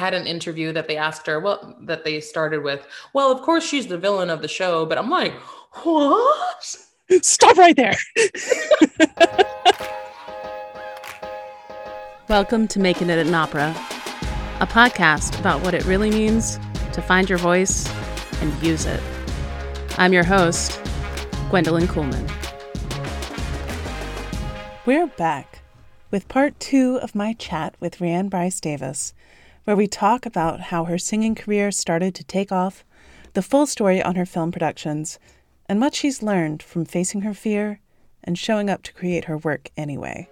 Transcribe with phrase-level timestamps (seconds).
[0.00, 3.62] had an interview that they asked her, well, that they started with, well, of course
[3.62, 5.34] she's the villain of the show, but I'm like,
[5.82, 6.76] what?
[7.20, 7.94] Stop right there.
[12.30, 13.74] Welcome to Making It an Opera,
[14.60, 16.58] a podcast about what it really means
[16.94, 17.86] to find your voice
[18.40, 19.02] and use it.
[19.98, 20.80] I'm your host,
[21.50, 22.26] Gwendolyn Kuhlman.
[24.86, 25.60] We're back
[26.10, 29.12] with part two of my chat with Raehann Bryce Davis,
[29.64, 32.84] where we talk about how her singing career started to take off,
[33.34, 35.18] the full story on her film productions,
[35.66, 37.80] and what she's learned from facing her fear
[38.24, 40.28] and showing up to create her work anyway.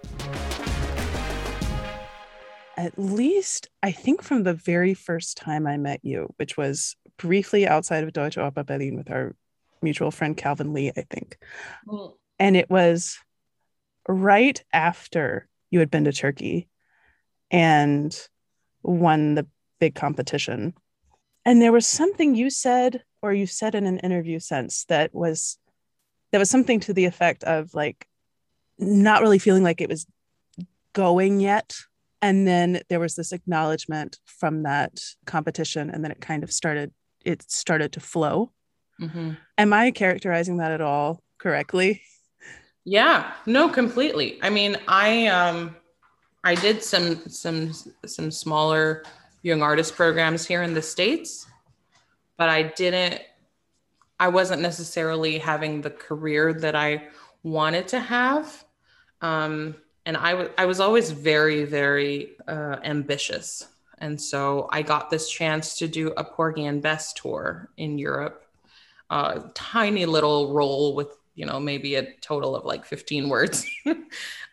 [2.77, 7.67] At least, I think from the very first time I met you, which was briefly
[7.67, 9.35] outside of Deutsche Oper Berlin with our
[9.83, 11.39] mutual friend Calvin Lee, I think.
[12.39, 13.19] And it was
[14.09, 16.69] right after you had been to Turkey
[17.51, 18.17] and
[18.83, 19.47] won the
[19.81, 20.75] big competition.
[21.45, 25.59] And there was something you said, or you said in an interview sense, that was
[26.33, 28.07] that was something to the effect of like
[28.79, 30.07] not really feeling like it was
[30.93, 31.75] going yet.
[32.21, 36.93] And then there was this acknowledgement from that competition, and then it kind of started,
[37.25, 38.51] it started to flow.
[39.01, 39.33] Mm-hmm.
[39.57, 42.03] Am I characterizing that at all correctly?
[42.85, 44.39] Yeah, no, completely.
[44.43, 45.77] I mean, I um
[46.45, 47.73] I did some some
[48.07, 49.05] some smaller
[49.43, 51.47] young artist programs here in the states,
[52.37, 53.21] but I didn't
[54.21, 57.09] I wasn't necessarily having the career that I
[57.43, 58.65] wanted to have.
[59.21, 63.67] Um, and I, was I was always very, very uh, ambitious.
[63.99, 68.49] And so I got this chance to do a Porgy and Bess tour in Europe
[69.11, 73.65] a tiny little role with you know maybe a total of like 15 words.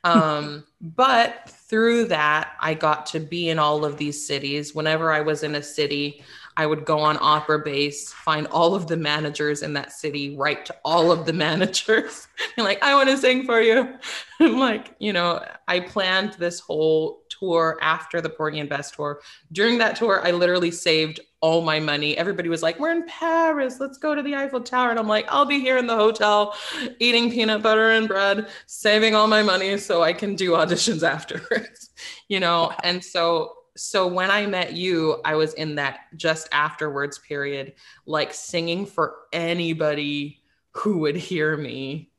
[0.03, 4.75] Um, but through that i got to be in all of these cities.
[4.75, 6.23] Whenever i was in a city
[6.57, 10.75] i would go on Operabase find all of the managers in that city write to
[10.85, 12.27] all of the managers.
[12.55, 13.97] And like i want to sing for you.
[14.39, 19.21] I'm like you know i planned this whole tour after the porgy and bess tour.
[19.51, 22.17] During that tour i literally saved all my money.
[22.17, 23.79] Everybody was like, We're in Paris.
[23.79, 24.89] Let's go to the Eiffel Tower.
[24.89, 26.57] And I'm like, I'll be here in the hotel
[26.97, 31.91] eating peanut butter and bread, saving all my money so I can do auditions afterwards,
[32.29, 32.73] you know?
[32.81, 37.73] And so, so when I met you, I was in that just afterwards period,
[38.07, 40.41] like singing for anybody
[40.71, 42.09] who would hear me.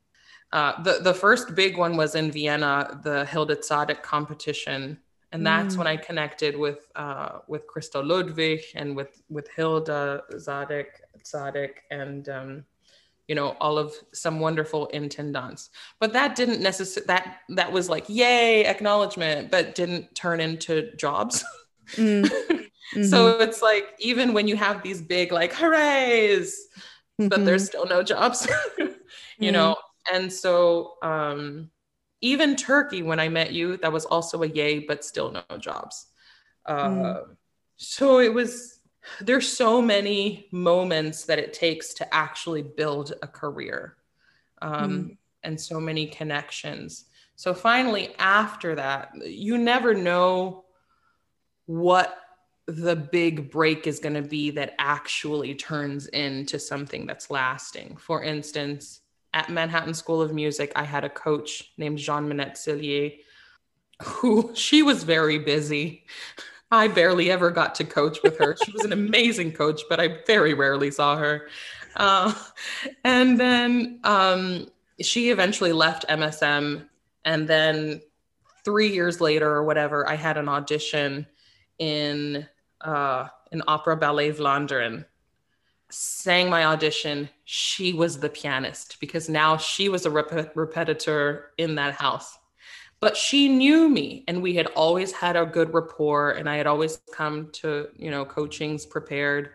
[0.53, 4.99] Uh, the, the first big one was in Vienna, the Hilde Zadek competition
[5.31, 5.79] and that's mm.
[5.79, 10.85] when I connected with uh, with Christa Ludwig and with with Hilde Zadek
[11.23, 12.65] Zadek and um,
[13.27, 15.69] you know all of some wonderful intendants.
[15.99, 21.43] But that didn't necessarily that that was like yay acknowledgement, but didn't turn into jobs.
[21.95, 22.29] Mm.
[22.95, 23.03] Mm-hmm.
[23.03, 26.57] so it's like even when you have these big like hoorays,
[27.19, 27.27] mm-hmm.
[27.27, 29.51] but there's still no jobs, you mm.
[29.51, 29.75] know.
[30.13, 31.69] And so um,
[32.21, 36.07] even Turkey, when I met you, that was also a yay, but still no jobs.
[36.65, 37.25] Uh, mm.
[37.77, 38.79] So it was,
[39.21, 43.97] there's so many moments that it takes to actually build a career
[44.61, 45.17] um, mm.
[45.43, 47.05] and so many connections.
[47.35, 50.65] So finally, after that, you never know
[51.67, 52.17] what
[52.65, 57.95] the big break is going to be that actually turns into something that's lasting.
[57.97, 59.01] For instance,
[59.37, 63.19] at Manhattan School of Music, I had a coach named Jean Minette Cillier,
[64.01, 66.05] who she was very busy.
[66.71, 68.57] I barely ever got to coach with her.
[68.57, 71.49] She was an amazing coach, but I very rarely saw her.
[71.95, 72.33] Uh,
[73.03, 74.69] and then um,
[75.01, 76.87] she eventually left MSM.
[77.23, 78.01] And then
[78.65, 81.27] three years later, or whatever, I had an audition
[81.77, 82.47] in
[82.81, 85.05] uh, in Opera Ballet Vlaanderen
[85.89, 91.75] sang my audition, she was the pianist because now she was a rep- repetitor in
[91.75, 92.37] that house.
[92.99, 96.67] But she knew me and we had always had a good rapport and I had
[96.67, 99.51] always come to, you know, coachings prepared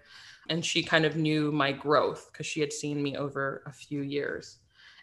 [0.49, 4.03] and she kind of knew my growth because she had seen me over a few
[4.03, 4.59] years.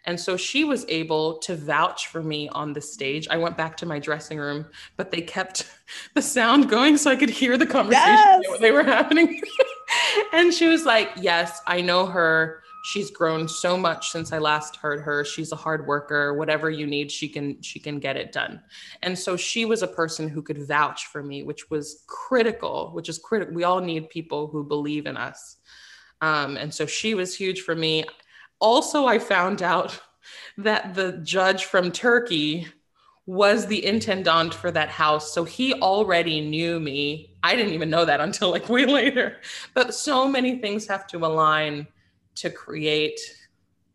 [0.06, 3.28] And so she was able to vouch for me on the stage.
[3.30, 4.66] I went back to my dressing room,
[4.96, 5.70] but they kept
[6.14, 8.58] the sound going so I could hear the conversation yes!
[8.60, 9.42] they were happening.
[10.32, 12.62] and she was like, Yes, I know her.
[12.82, 15.22] She's grown so much since I last heard her.
[15.22, 16.32] She's a hard worker.
[16.32, 18.62] Whatever you need, she can she can get it done.
[19.02, 23.10] And so she was a person who could vouch for me, which was critical, which
[23.10, 23.54] is critical.
[23.54, 25.56] We all need people who believe in us.
[26.22, 28.04] Um, and so she was huge for me.
[28.60, 30.00] Also, I found out
[30.58, 32.66] that the judge from Turkey
[33.30, 35.32] was the intendant for that house.
[35.32, 37.32] So he already knew me.
[37.44, 39.36] I didn't even know that until like way later.
[39.72, 41.86] But so many things have to align
[42.34, 43.20] to create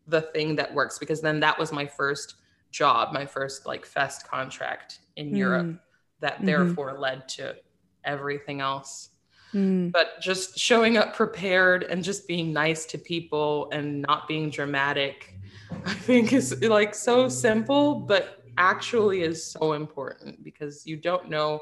[0.06, 2.36] the thing that works because then that was my first
[2.70, 5.36] job, my first like fest contract in mm.
[5.36, 5.80] Europe
[6.20, 6.46] that mm-hmm.
[6.46, 7.56] therefore led to
[8.04, 9.10] everything else.
[9.52, 9.92] Mm.
[9.92, 15.34] But just showing up prepared and just being nice to people and not being dramatic,
[15.84, 21.60] I think is like so simple, but actually is so important because you don't know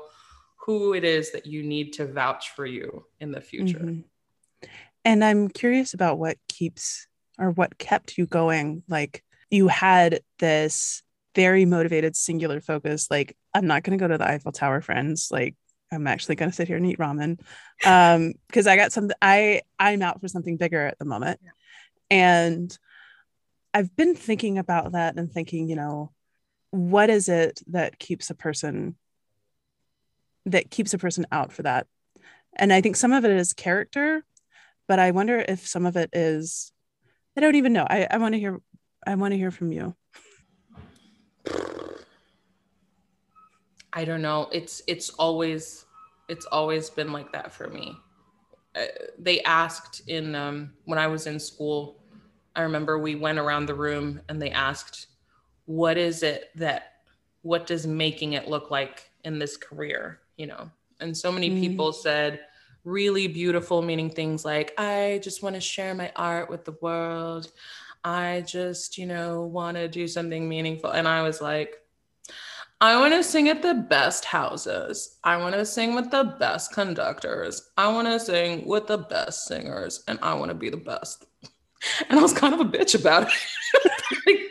[0.56, 3.78] who it is that you need to vouch for you in the future.
[3.78, 4.68] Mm-hmm.
[5.04, 7.06] And I'm curious about what keeps
[7.38, 8.82] or what kept you going.
[8.88, 11.02] Like you had this
[11.34, 15.28] very motivated singular focus like i'm not going to go to the eiffel tower friends
[15.30, 15.54] like
[15.92, 17.38] i'm actually going to sit here and eat ramen
[17.84, 21.50] um because i got something i i'm out for something bigger at the moment yeah.
[22.10, 22.78] and
[23.72, 26.12] i've been thinking about that and thinking you know
[26.74, 28.96] what is it that keeps a person
[30.46, 31.86] that keeps a person out for that
[32.56, 34.24] and i think some of it is character
[34.88, 36.72] but i wonder if some of it is
[37.36, 38.60] i don't even know i, I want to hear
[39.06, 39.94] i want to hear from you
[43.94, 44.48] I don't know.
[44.52, 45.86] It's it's always
[46.28, 47.96] it's always been like that for me.
[48.74, 48.86] Uh,
[49.18, 52.02] they asked in um, when I was in school.
[52.56, 55.06] I remember we went around the room and they asked,
[55.66, 56.92] "What is it that?
[57.42, 60.70] What does making it look like in this career?" You know,
[61.00, 61.60] and so many mm.
[61.60, 62.40] people said
[62.84, 67.50] really beautiful, meaning things like, "I just want to share my art with the world.
[68.04, 71.80] I just, you know, want to do something meaningful," and I was like
[72.80, 75.16] I want to sing at the best houses.
[75.24, 77.70] I want to sing with the best conductors.
[77.78, 81.24] I want to sing with the best singers, and I want to be the best.
[82.08, 84.50] And I was kind of a bitch about it.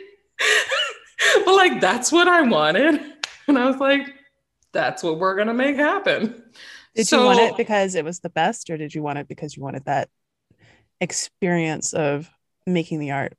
[1.44, 3.00] but like, that's what I wanted.
[3.46, 4.06] And I was like,
[4.72, 6.42] that's what we're going to make happen.
[6.94, 9.28] Did so, you want it because it was the best, or did you want it
[9.28, 10.08] because you wanted that
[11.00, 12.30] experience of
[12.66, 13.34] making the art?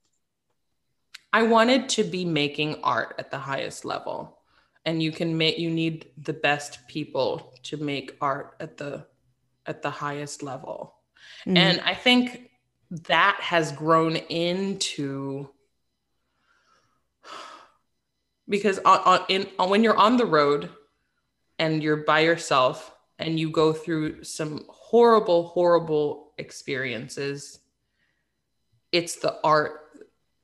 [1.33, 4.35] I wanted to be making art at the highest level
[4.85, 9.05] and you can make you need the best people to make art at the
[9.65, 10.95] at the highest level
[11.45, 11.57] mm.
[11.57, 12.49] and i think
[12.89, 15.49] that has grown into
[18.47, 20.69] because on, on, in, on, when you're on the road
[21.59, 27.59] and you're by yourself and you go through some horrible horrible experiences
[28.91, 29.81] it's the art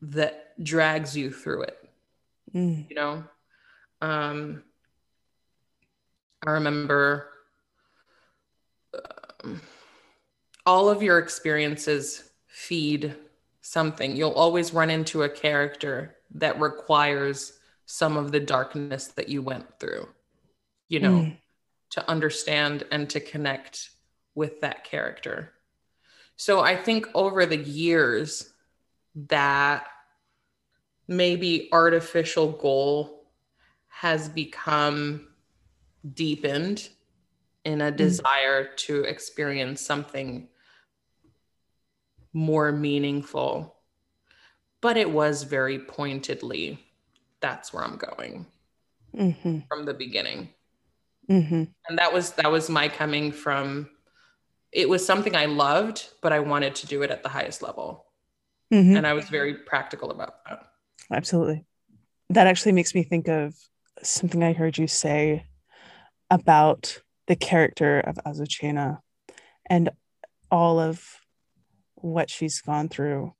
[0.02, 1.78] that drags you through it
[2.54, 2.90] mm.
[2.90, 3.24] you know
[4.02, 4.64] um,
[6.46, 7.30] I remember
[9.44, 9.62] um,
[10.66, 13.16] all of your experiences feed
[13.62, 14.16] something.
[14.16, 17.54] You'll always run into a character that requires
[17.92, 20.08] some of the darkness that you went through,
[20.88, 21.38] you know, mm.
[21.90, 23.90] to understand and to connect
[24.34, 25.52] with that character.
[26.38, 28.54] So I think over the years,
[29.28, 29.88] that
[31.10, 33.26] maybe artificial goal
[33.90, 35.28] has become
[36.14, 36.88] deepened
[37.66, 37.98] in a mm.
[37.98, 38.78] desire mm.
[38.78, 40.48] to experience something
[42.32, 43.76] more meaningful.
[44.80, 46.80] But it was very pointedly,
[47.42, 48.46] that's where I'm going
[49.16, 49.60] mm-hmm.
[49.68, 50.50] from the beginning.
[51.30, 51.64] Mm-hmm.
[51.88, 53.90] And that was that was my coming from
[54.72, 58.06] it was something I loved, but I wanted to do it at the highest level.
[58.74, 58.96] Mm-hmm.
[58.96, 60.68] And I was very practical about that.
[61.12, 61.66] Absolutely.
[62.30, 63.54] That actually makes me think of
[64.02, 65.46] something I heard you say
[66.30, 69.00] about the character of Azucena
[69.70, 69.90] and
[70.50, 71.04] all of
[71.96, 73.34] what she's gone through.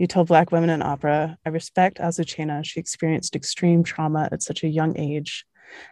[0.00, 2.64] You told Black Women in Opera, I respect Azucena.
[2.64, 5.44] She experienced extreme trauma at such a young age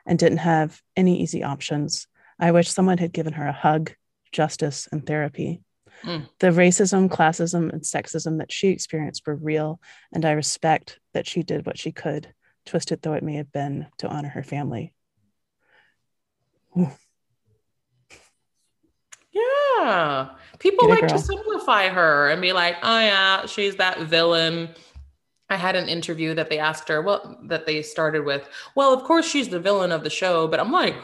[0.07, 2.07] and didn't have any easy options.
[2.41, 3.93] I wish someone had given her a hug,
[4.33, 5.61] justice, and therapy.
[6.05, 6.27] Mm.
[6.38, 9.79] The racism, classism, and sexism that she experienced were real,
[10.11, 12.33] and I respect that she did what she could
[12.69, 14.93] twisted though it may have been to honor her family.
[19.33, 20.29] Yeah.
[20.59, 24.71] People like to simplify her and be like, oh, yeah, she's that villain.
[25.50, 29.05] I had an interview that they asked her, well, that they started with, well, of
[29.05, 30.95] course she's the villain of the show, but I'm like,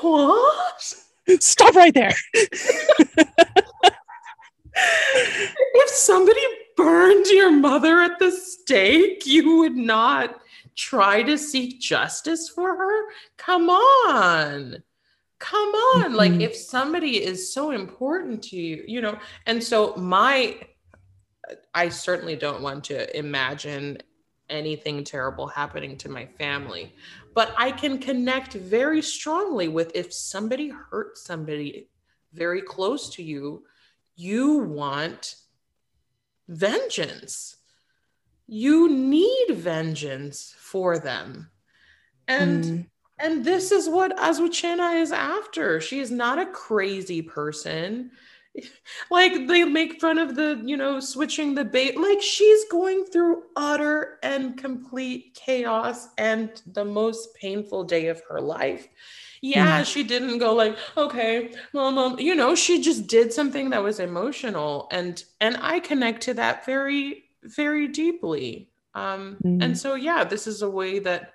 [0.00, 0.94] what?
[1.40, 2.12] Stop right there.
[4.74, 6.40] if somebody
[6.76, 10.40] burned your mother at the stake, you would not
[10.76, 13.02] try to seek justice for her?
[13.36, 14.82] Come on.
[15.44, 16.02] Come on.
[16.04, 16.14] Mm-hmm.
[16.14, 20.58] Like if somebody is so important to you, you know, and so my
[21.74, 23.98] I certainly don't want to imagine
[24.48, 26.94] anything terrible happening to my family.
[27.34, 31.90] But I can connect very strongly with if somebody hurts somebody
[32.32, 33.64] very close to you,
[34.16, 35.36] you want
[36.48, 37.56] vengeance.
[38.46, 41.50] You need vengeance for them.
[42.28, 42.86] And mm.
[43.18, 45.80] And this is what Azucena is after.
[45.80, 48.10] She is not a crazy person
[49.10, 53.42] like they make fun of the you know switching the bait like she's going through
[53.56, 58.88] utter and complete chaos and the most painful day of her life
[59.40, 59.86] yeah mm.
[59.86, 64.88] she didn't go like okay mom, you know she just did something that was emotional
[64.90, 69.62] and and i connect to that very very deeply um mm.
[69.62, 71.32] and so yeah this is a way that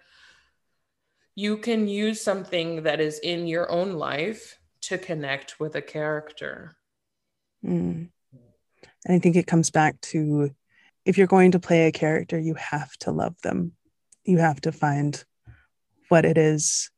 [1.40, 6.76] you can use something that is in your own life to connect with a character
[7.66, 8.10] Mm.
[9.06, 10.52] And I think it comes back to
[11.06, 13.74] if you're going to play a character, you have to love them.
[14.24, 15.22] You have to find
[16.10, 16.92] what it is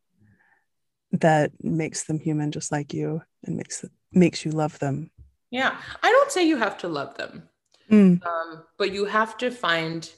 [1.12, 5.12] that makes them human just like you and makes makes you love them.
[5.50, 5.77] Yeah.
[6.01, 7.50] I don't say you have to love them.
[7.89, 8.25] Mm.
[8.25, 10.10] Um, but you have to find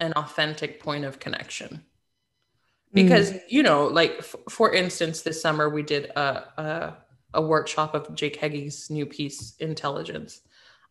[0.00, 1.84] an authentic point of connection
[2.92, 3.40] because mm.
[3.48, 6.96] you know like f- for instance this summer we did a, a
[7.34, 10.42] a workshop of Jake Heggie's new piece, Intelligence.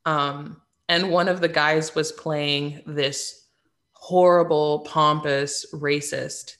[0.06, 3.46] Um, and one of the guys was playing this
[3.94, 6.56] horrible, pompous racist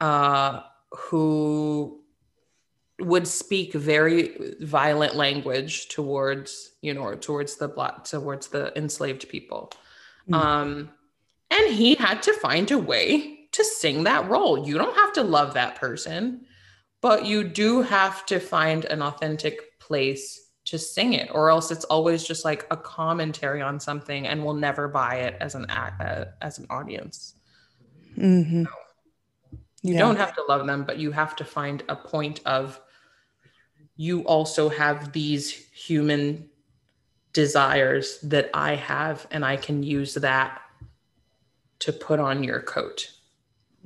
[0.00, 0.60] uh,
[0.92, 2.00] who
[3.00, 9.72] would speak very violent language towards, you know, towards the black, towards the enslaved people.
[10.30, 10.34] Mm.
[10.34, 10.90] Um,
[11.50, 14.66] and he had to find a way to sing that role.
[14.66, 16.46] You don't have to love that person
[17.04, 21.84] but you do have to find an authentic place to sing it or else it's
[21.84, 26.24] always just like a commentary on something and we'll never buy it as an uh,
[26.40, 27.34] as an audience
[28.16, 28.64] mm-hmm.
[29.82, 29.98] you yeah.
[29.98, 32.80] don't have to love them but you have to find a point of
[33.96, 36.48] you also have these human
[37.34, 40.62] desires that i have and i can use that
[41.80, 43.10] to put on your coat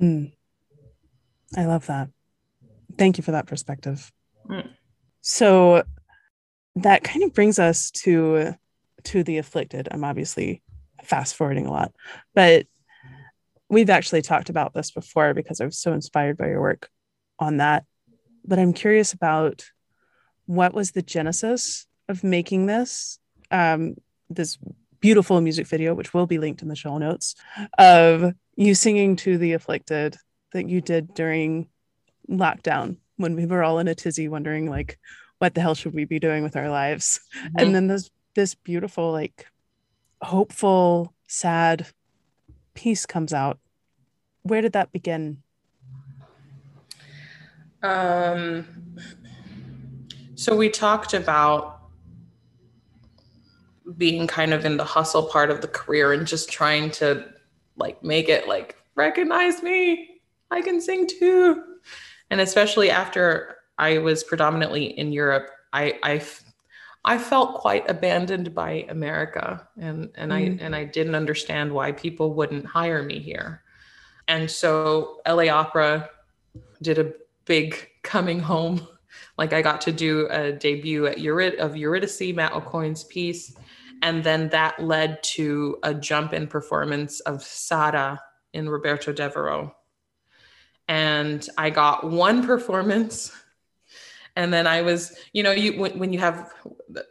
[0.01, 0.31] mm.
[1.55, 2.09] i love that
[2.99, 4.11] thank you for that perspective.
[4.47, 4.69] Mm.
[5.21, 5.83] So
[6.75, 8.53] that kind of brings us to
[9.05, 9.87] to the afflicted.
[9.89, 10.61] I'm obviously
[11.03, 11.93] fast forwarding a lot,
[12.35, 12.67] but
[13.69, 16.89] we've actually talked about this before because I was so inspired by your work
[17.39, 17.85] on that.
[18.45, 19.65] But I'm curious about
[20.45, 23.19] what was the genesis of making this
[23.51, 23.95] um,
[24.29, 24.57] this
[24.99, 27.35] beautiful music video, which will be linked in the show notes,
[27.77, 30.17] of you singing to the afflicted
[30.51, 31.67] that you did during
[32.29, 34.99] lockdown when we were all in a tizzy wondering like
[35.37, 37.21] what the hell should we be doing with our lives?
[37.37, 37.55] Mm-hmm.
[37.57, 39.47] and then this this beautiful like
[40.21, 41.87] hopeful sad
[42.73, 43.57] piece comes out.
[44.43, 45.41] Where did that begin?
[47.81, 48.65] Um
[50.35, 51.79] so we talked about
[53.95, 57.38] being kind of in the hustle part of the career and just trying to
[57.79, 60.21] like make it like recognize me.
[60.51, 61.63] I can sing too.
[62.29, 66.21] And especially after I was predominantly in Europe, I I,
[67.05, 70.35] I felt quite abandoned by America, and and mm.
[70.35, 73.63] I and I didn't understand why people wouldn't hire me here,
[74.27, 76.09] and so LA Opera
[76.81, 77.13] did a
[77.45, 78.87] big coming home.
[79.37, 83.55] Like I got to do a debut at Eurid- of Eurydice, Matt Aucoin's piece,
[84.01, 88.21] and then that led to a jump in performance of Sara
[88.53, 89.71] in Roberto Devereux
[90.89, 93.31] and I got one performance.
[94.35, 96.53] And then I was, you know, you when, when you have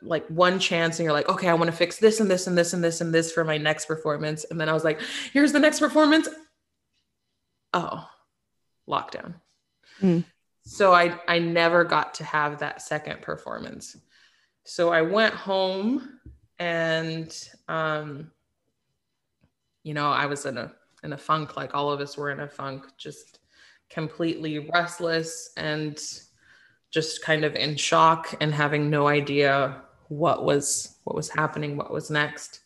[0.03, 2.57] like one chance and you're like, okay, I want to fix this and this and
[2.57, 4.45] this and this and this for my next performance.
[4.51, 5.01] And then I was like,
[5.33, 6.29] here's the next performance.
[7.75, 8.09] Oh,
[8.89, 9.35] lockdown.
[10.01, 10.25] Mm.
[10.65, 13.97] So I I never got to have that second performance.
[14.65, 16.21] So I went home
[16.59, 18.31] and um,
[19.83, 20.73] you know, I was in a
[21.03, 23.39] in a funk, like all of us were in a funk, just
[23.89, 25.99] completely restless and
[26.91, 31.93] just kind of in shock and having no idea what was what was happening what
[31.93, 32.61] was next.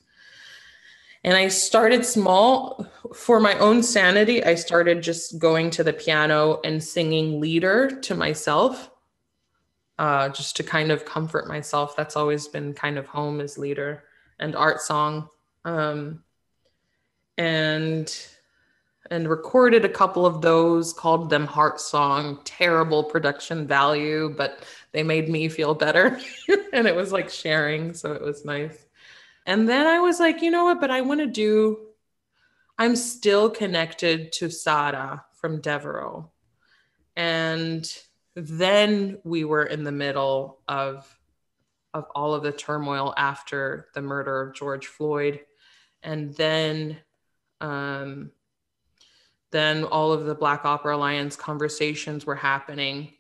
[1.24, 2.86] And i started small.
[3.14, 8.14] For my own sanity i started just going to the piano and singing lieder to
[8.14, 8.90] myself
[10.02, 14.02] uh, just to kind of comfort myself that's always been kind of home as lieder
[14.40, 15.28] and art song
[15.64, 16.24] um,
[17.38, 18.26] and
[19.12, 22.40] and recorded a couple of those, called them Heart Song.
[22.44, 26.18] Terrible production value, but they made me feel better.
[26.72, 27.92] and it was like sharing.
[27.92, 28.86] So it was nice.
[29.44, 30.80] And then I was like, you know what?
[30.80, 31.78] But I want to do,
[32.78, 36.24] I'm still connected to Sara from Devereux.
[37.14, 37.86] And
[38.34, 41.18] then we were in the middle of
[41.94, 45.40] of all of the turmoil after the murder of George Floyd.
[46.02, 46.98] And then
[47.60, 48.32] um,
[49.50, 53.12] then all of the Black Opera Alliance conversations were happening.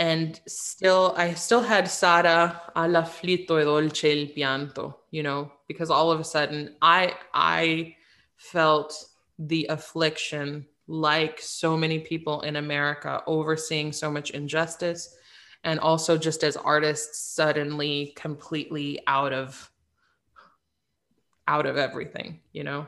[0.00, 6.12] And still, I still had Sara all'afflitto e dolce il pianto, you know, because all
[6.12, 7.96] of a sudden I I
[8.36, 9.06] felt
[9.38, 15.14] the affliction like so many people in America overseeing so much injustice
[15.64, 19.70] and also just as artists suddenly completely out of
[21.46, 22.86] out of everything, you know.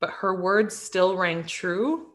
[0.00, 2.08] But her words still rang true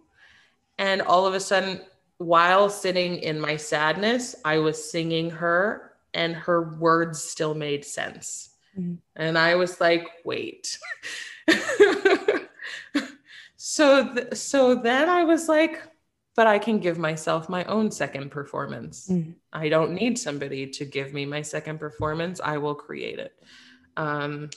[0.78, 1.82] and all of a sudden
[2.18, 8.50] while sitting in my sadness, I was singing her and her words still made sense.
[8.78, 8.96] Mm-hmm.
[9.16, 10.78] And I was like, wait.
[13.66, 15.82] so th- so then I was like,
[16.36, 19.08] but I can give myself my own second performance.
[19.08, 19.32] Mm-hmm.
[19.54, 22.42] I don't need somebody to give me my second performance.
[22.44, 23.32] I will create it.
[23.96, 24.50] Um,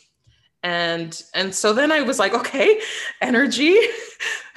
[0.64, 2.80] and and so then I was like, okay,
[3.22, 3.78] energy,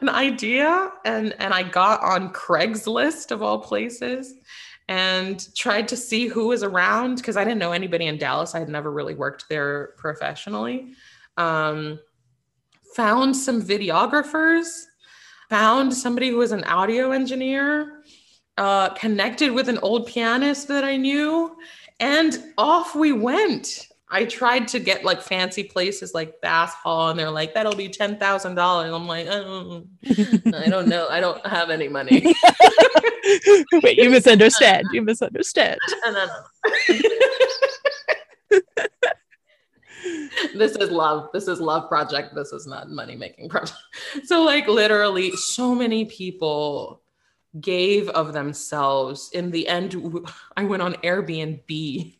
[0.00, 4.34] an idea, and and I got on Craigslist of all places
[4.88, 8.56] and tried to see who was around because I didn't know anybody in Dallas.
[8.56, 10.94] I had never really worked there professionally.
[11.36, 12.00] Um,
[12.94, 14.84] found some videographers,
[15.50, 18.02] found somebody who was an audio engineer,
[18.56, 21.56] uh, connected with an old pianist that I knew,
[22.00, 23.88] and off we went.
[24.10, 27.88] I tried to get like fancy places like Bass Hall, and they're like, that'll be
[27.88, 28.92] ten thousand dollars.
[28.92, 32.20] I'm like, oh, I don't know, I don't have any money.
[33.82, 34.86] Wait, you misunderstand.
[34.92, 35.80] You misunderstand.
[40.54, 41.30] this is love.
[41.32, 42.34] This is love project.
[42.34, 43.78] This is not money making project.
[44.24, 47.02] So like literally so many people
[47.60, 49.30] gave of themselves.
[49.32, 49.96] In the end,
[50.56, 52.16] I went on Airbnb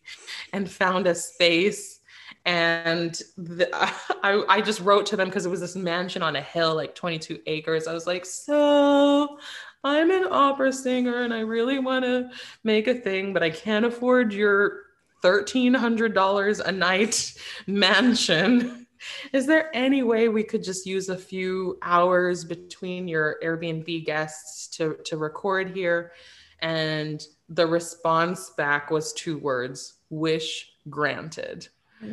[0.53, 1.99] and found a space.
[2.45, 3.69] And the,
[4.23, 6.95] I, I just wrote to them because it was this mansion on a hill, like
[6.95, 7.87] 22 acres.
[7.87, 9.37] I was like, so
[9.83, 12.29] I'm an opera singer and I really want to
[12.63, 14.84] make a thing, but I can't afford your
[15.25, 17.33] $1,300 a night
[17.67, 18.87] mansion.
[19.33, 24.67] Is there any way we could just use a few hours between your Airbnb guests
[24.77, 26.11] to, to record here?
[26.59, 31.67] And the response back was two words wish granted.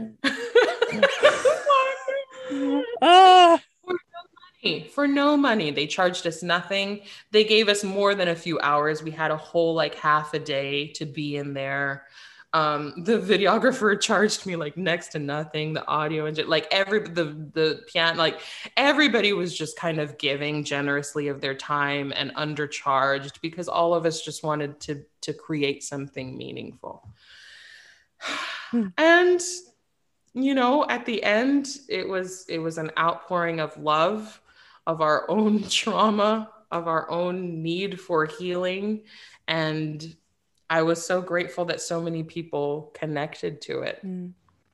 [3.02, 3.60] ah.
[3.84, 4.22] For no
[4.62, 4.88] money.
[4.88, 5.70] For no money.
[5.70, 7.02] They charged us nothing.
[7.30, 9.02] They gave us more than a few hours.
[9.02, 12.06] We had a whole like half a day to be in there
[12.54, 17.24] um the videographer charged me like next to nothing the audio and like every the
[17.52, 18.40] the piano like
[18.76, 24.04] everybody was just kind of giving generously of their time and undercharged because all of
[24.04, 27.08] us just wanted to to create something meaningful
[28.20, 28.88] hmm.
[28.98, 29.40] and
[30.34, 34.40] you know at the end it was it was an outpouring of love
[34.86, 39.02] of our own trauma of our own need for healing
[39.46, 40.16] and
[40.72, 44.32] I was so grateful that so many people connected to it mm.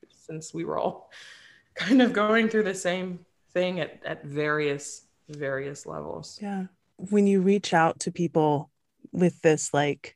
[0.09, 1.11] since we were all
[1.75, 6.39] kind of going through the same thing at, at various various levels.
[6.41, 6.67] Yeah.
[6.95, 8.71] When you reach out to people
[9.11, 10.15] with this like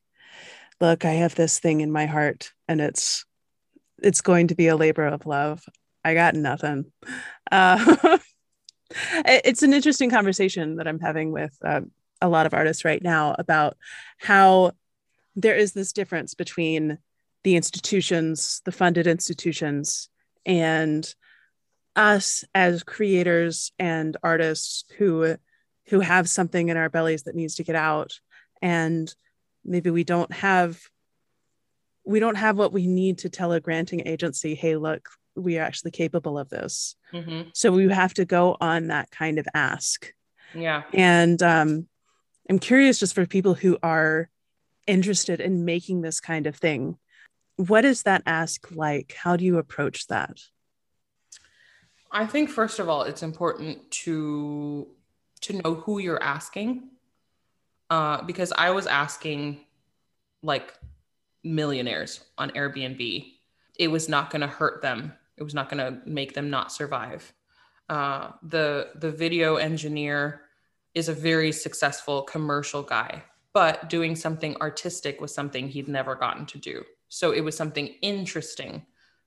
[0.80, 3.26] look, I have this thing in my heart and it's
[4.02, 5.62] it's going to be a labor of love.
[6.02, 6.86] I got nothing.
[7.52, 8.18] Uh,
[9.26, 11.82] it's an interesting conversation that I'm having with uh,
[12.22, 13.76] a lot of artists right now about
[14.18, 14.72] how
[15.36, 16.98] there is this difference between
[17.42, 20.08] the institutions, the funded institutions,
[20.46, 21.14] and
[21.96, 25.36] us as creators and artists who
[25.88, 28.12] who have something in our bellies that needs to get out.
[28.62, 29.14] And
[29.64, 30.80] maybe we don't have
[32.06, 35.62] we don't have what we need to tell a granting agency hey look we are
[35.62, 36.96] actually capable of this.
[37.12, 37.48] Mm-hmm.
[37.54, 40.12] so we have to go on that kind of ask.
[40.54, 40.82] Yeah.
[40.92, 41.88] And um,
[42.48, 44.28] i'm curious just for people who are
[44.86, 46.98] interested in making this kind of thing.
[47.56, 49.14] What is that ask like?
[49.16, 50.40] How do you approach that?
[52.10, 54.88] I think first of all, it's important to
[55.42, 56.88] to know who you're asking,
[57.90, 59.60] uh, because I was asking
[60.42, 60.72] like
[61.42, 63.32] millionaires on Airbnb.
[63.78, 65.12] It was not going to hurt them.
[65.36, 67.32] It was not going to make them not survive.
[67.88, 70.42] Uh, the the video engineer
[70.94, 73.22] is a very successful commercial guy
[73.54, 76.84] but doing something artistic was something he'd never gotten to do.
[77.08, 78.84] So it was something interesting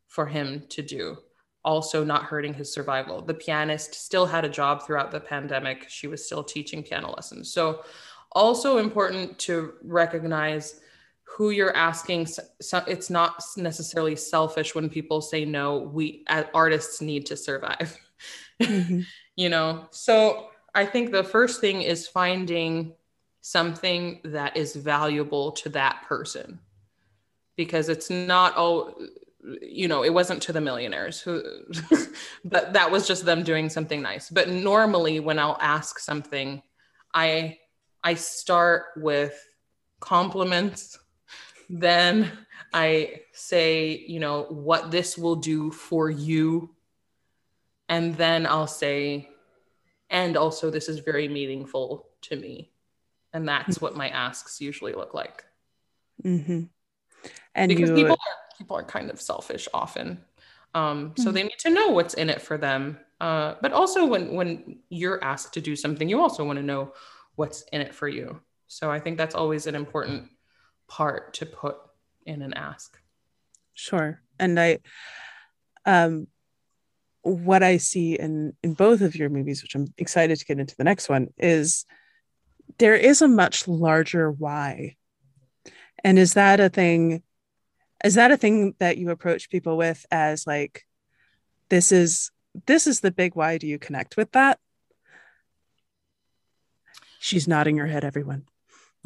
[0.08, 1.18] for him to do.
[1.66, 3.22] also not hurting his survival.
[3.22, 5.90] The pianist still had a job throughout the pandemic.
[5.90, 7.52] She was still teaching piano lessons.
[7.52, 7.84] So,
[8.32, 10.80] also important to recognize
[11.24, 12.28] who you're asking.
[12.62, 15.80] So it's not necessarily selfish when people say no.
[15.80, 17.98] We as artists need to survive.
[18.60, 19.02] Mm-hmm.
[19.36, 22.94] you know, so I think the first thing is finding
[23.52, 26.60] something that is valuable to that person.
[27.56, 28.94] Because it's not all
[29.62, 31.42] you know it wasn't to the millionaires who
[32.44, 34.30] but that was just them doing something nice.
[34.30, 36.62] But normally when i'll ask something
[37.14, 37.58] i
[38.04, 39.36] i start with
[40.02, 41.00] compliments.
[41.70, 42.32] Then
[42.74, 46.76] i say you know what this will do for you.
[47.88, 49.30] And then i'll say
[50.10, 52.72] and also this is very meaningful to me
[53.38, 55.46] and that's what my asks usually look like.
[56.26, 56.64] Mm-hmm.
[57.54, 60.20] and because you, people are, people are kind of selfish often.
[60.74, 61.34] Um, so mm-hmm.
[61.34, 62.98] they need to know what's in it for them.
[63.22, 66.94] Uh, but also when when you're asked to do something you also want to know
[67.36, 68.40] what's in it for you.
[68.68, 70.30] So i think that's always an important
[70.88, 71.78] part to put
[72.26, 72.98] in an ask.
[73.76, 74.20] Sure.
[74.40, 74.80] And i
[75.86, 76.28] um
[77.22, 80.76] what i see in in both of your movies which i'm excited to get into
[80.78, 81.86] the next one is
[82.78, 84.96] there is a much larger why.
[86.04, 87.24] And is that a thing?
[88.04, 90.86] Is that a thing that you approach people with as like,
[91.70, 92.32] this is
[92.66, 93.58] this is the big why?
[93.58, 94.60] Do you connect with that?
[97.20, 98.46] She's nodding her head, everyone.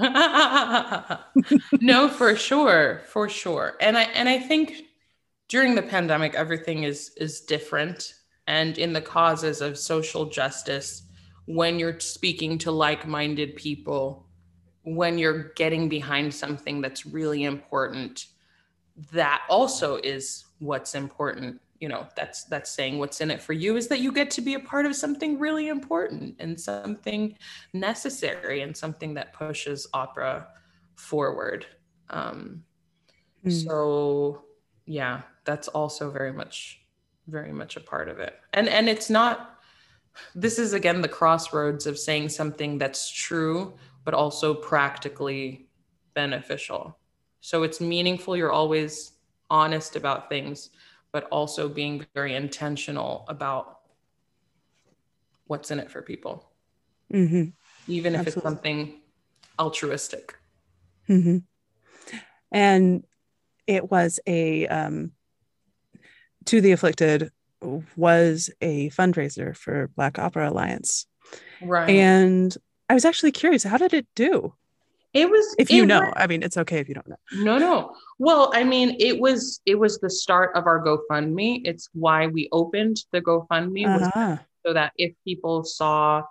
[1.79, 3.77] no, for sure, for sure.
[3.79, 4.83] And I and I think
[5.47, 8.13] during the pandemic, everything is is different.
[8.47, 11.03] And in the causes of social justice,
[11.45, 14.25] when you're speaking to like-minded people
[14.83, 18.27] when you're getting behind something that's really important
[19.11, 23.75] that also is what's important you know that's that's saying what's in it for you
[23.75, 27.35] is that you get to be a part of something really important and something
[27.73, 30.47] necessary and something that pushes opera
[30.95, 31.65] forward
[32.11, 32.63] um,
[33.45, 33.65] mm.
[33.65, 34.43] so
[34.85, 36.81] yeah that's also very much
[37.27, 39.60] very much a part of it and and it's not
[40.35, 45.67] this is again the crossroads of saying something that's true but also practically
[46.13, 46.97] beneficial
[47.39, 49.13] so it's meaningful you're always
[49.49, 50.69] honest about things
[51.11, 53.79] but also being very intentional about
[55.47, 56.51] what's in it for people
[57.13, 57.49] mm-hmm.
[57.87, 58.27] even if Absolutely.
[58.27, 59.01] it's something
[59.59, 60.35] altruistic
[61.09, 61.37] mm-hmm.
[62.51, 63.03] and
[63.67, 65.11] it was a um,
[66.45, 67.31] to the afflicted
[67.95, 71.05] was a fundraiser for Black Opera Alliance.
[71.61, 71.89] Right.
[71.89, 72.55] And
[72.89, 74.53] I was actually curious, how did it do?
[75.13, 77.17] It was if you know, I mean it's okay if you don't know.
[77.33, 77.95] No, no.
[78.17, 81.61] Well, I mean, it was it was the start of our GoFundMe.
[81.65, 84.37] It's why we opened the GoFundMe uh-huh.
[84.65, 86.23] so that if people saw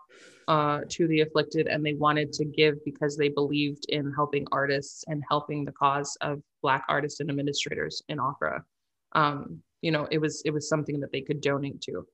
[0.48, 5.04] uh, to the afflicted and they wanted to give because they believed in helping artists
[5.08, 8.64] and helping the cause of black artists and administrators in opera
[9.12, 12.06] um, you know it was it was something that they could donate to.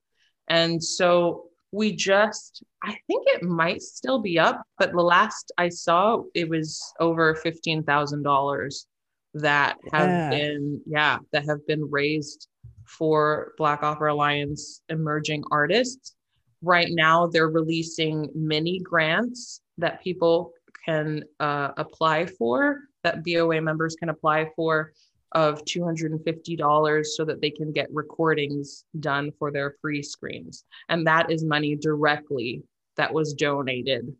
[0.49, 5.67] And so we just i think it might still be up but the last i
[5.67, 8.85] saw it was over $15000
[9.33, 10.29] that have yeah.
[10.29, 12.47] been yeah that have been raised
[12.87, 16.15] for black opera alliance emerging artists.
[16.61, 20.53] Right now they're releasing mini grants that people
[20.85, 24.93] can uh, apply for that boa members can apply for
[25.33, 30.63] of $250 so that they can get recordings done for their pre screens.
[30.89, 32.63] And that is money directly
[32.95, 34.15] that was donated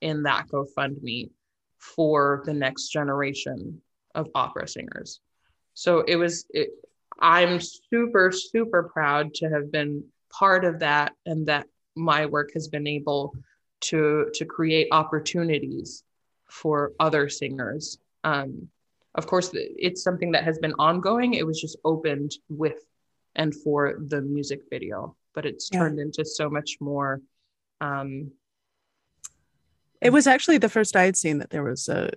[0.00, 1.30] in that GoFundMe
[1.78, 3.80] for the next generation
[4.14, 5.20] of opera singers.
[5.74, 6.70] So it was, it,
[7.20, 12.68] I'm super, super proud to have been part of that and that my work has
[12.68, 13.34] been able
[13.80, 16.02] to to create opportunities
[16.50, 18.68] for other singers um,
[19.14, 21.34] of course, it's something that has been ongoing.
[21.34, 22.76] It was just opened with
[23.34, 27.20] and for the music video, but it's turned into so much more.
[27.80, 28.32] Um,
[30.00, 32.10] it was actually the first I had seen that there was a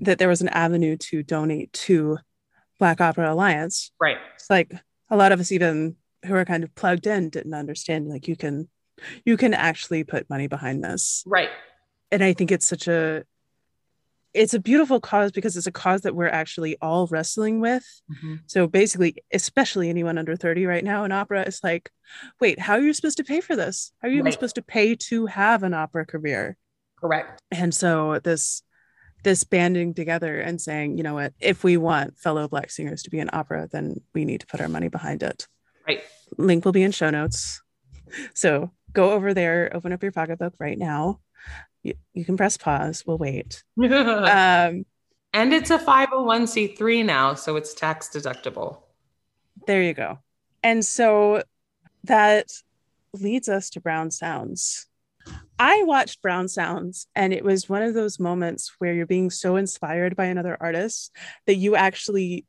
[0.00, 2.18] that there was an avenue to donate to
[2.78, 3.90] Black Opera Alliance.
[4.00, 4.16] Right.
[4.34, 4.72] It's like
[5.10, 8.36] a lot of us, even who are kind of plugged in, didn't understand like you
[8.36, 8.68] can
[9.24, 11.22] you can actually put money behind this.
[11.26, 11.50] Right.
[12.10, 13.24] And I think it's such a
[14.38, 17.84] it's a beautiful cause because it's a cause that we're actually all wrestling with.
[18.10, 18.36] Mm-hmm.
[18.46, 21.90] So basically, especially anyone under 30 right now in opera is like,
[22.40, 23.90] wait, how are you supposed to pay for this?
[24.00, 24.28] How are you right.
[24.28, 26.56] even supposed to pay to have an opera career?
[27.00, 27.42] Correct.
[27.50, 28.62] And so this
[29.24, 33.10] this banding together and saying, you know what, if we want fellow black singers to
[33.10, 35.48] be in opera, then we need to put our money behind it.
[35.84, 36.02] Right.
[36.36, 37.60] link will be in show notes.
[38.34, 41.18] So go over there, open up your pocketbook right now.
[41.82, 43.04] You, you can press pause.
[43.06, 43.62] We'll wait.
[43.82, 44.84] um,
[45.32, 48.78] and it's a 501c3 now, so it's tax deductible.
[49.66, 50.18] There you go.
[50.62, 51.42] And so
[52.04, 52.50] that
[53.12, 54.86] leads us to Brown Sounds.
[55.58, 59.56] I watched Brown Sounds, and it was one of those moments where you're being so
[59.56, 61.14] inspired by another artist
[61.46, 62.46] that you actually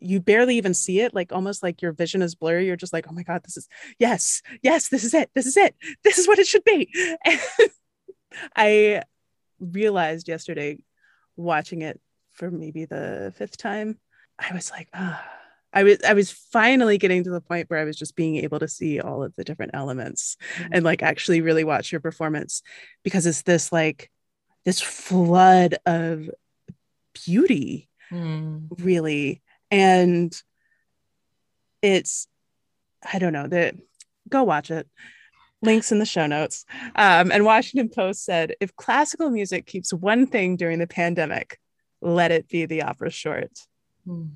[0.00, 3.06] you barely even see it like almost like your vision is blurry you're just like
[3.08, 6.28] oh my god this is yes yes this is it this is it this is
[6.28, 6.92] what it should be
[8.56, 9.02] i
[9.60, 10.78] realized yesterday
[11.36, 12.00] watching it
[12.32, 13.98] for maybe the fifth time
[14.38, 15.40] i was like ah oh
[15.74, 18.60] I was I was finally getting to the point where I was just being able
[18.60, 20.72] to see all of the different elements mm-hmm.
[20.72, 22.62] and like actually really watch your performance
[23.02, 24.10] because it's this like
[24.64, 26.30] this flood of
[27.26, 28.66] beauty mm.
[28.78, 30.40] really and
[31.82, 32.28] it's
[33.12, 33.74] I don't know that
[34.28, 34.88] go watch it
[35.64, 36.64] links in the show notes
[36.96, 41.58] um, and Washington Post said if classical music keeps one thing during the pandemic
[42.00, 43.50] let it be the opera short
[44.06, 44.30] mm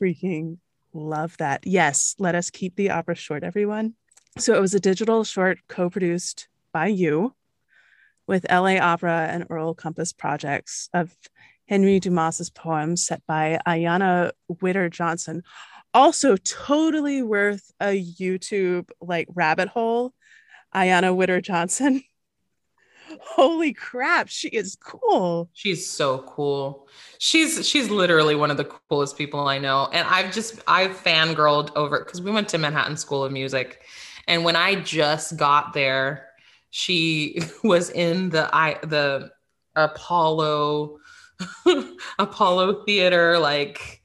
[0.00, 0.58] freaking
[0.92, 1.66] love that.
[1.66, 3.94] Yes, let us keep the opera short, everyone.
[4.38, 7.34] So it was a digital short co produced by you
[8.26, 11.16] with LA Opera and Earl Compass projects of
[11.68, 15.42] Henry Dumas's poems set by Ayanna Witter Johnson.
[15.94, 20.12] Also, totally worth a YouTube like rabbit hole.
[20.76, 22.04] Ayanna Witter Johnson.
[23.22, 25.48] Holy crap, she is cool.
[25.52, 26.88] She's so cool.
[27.18, 29.88] She's she's literally one of the coolest people I know.
[29.92, 33.82] And I've just I've fangirled over because we went to Manhattan School of Music.
[34.28, 36.28] And when I just got there,
[36.70, 39.30] she was in the I the
[39.76, 40.98] Apollo
[42.18, 44.02] Apollo Theater like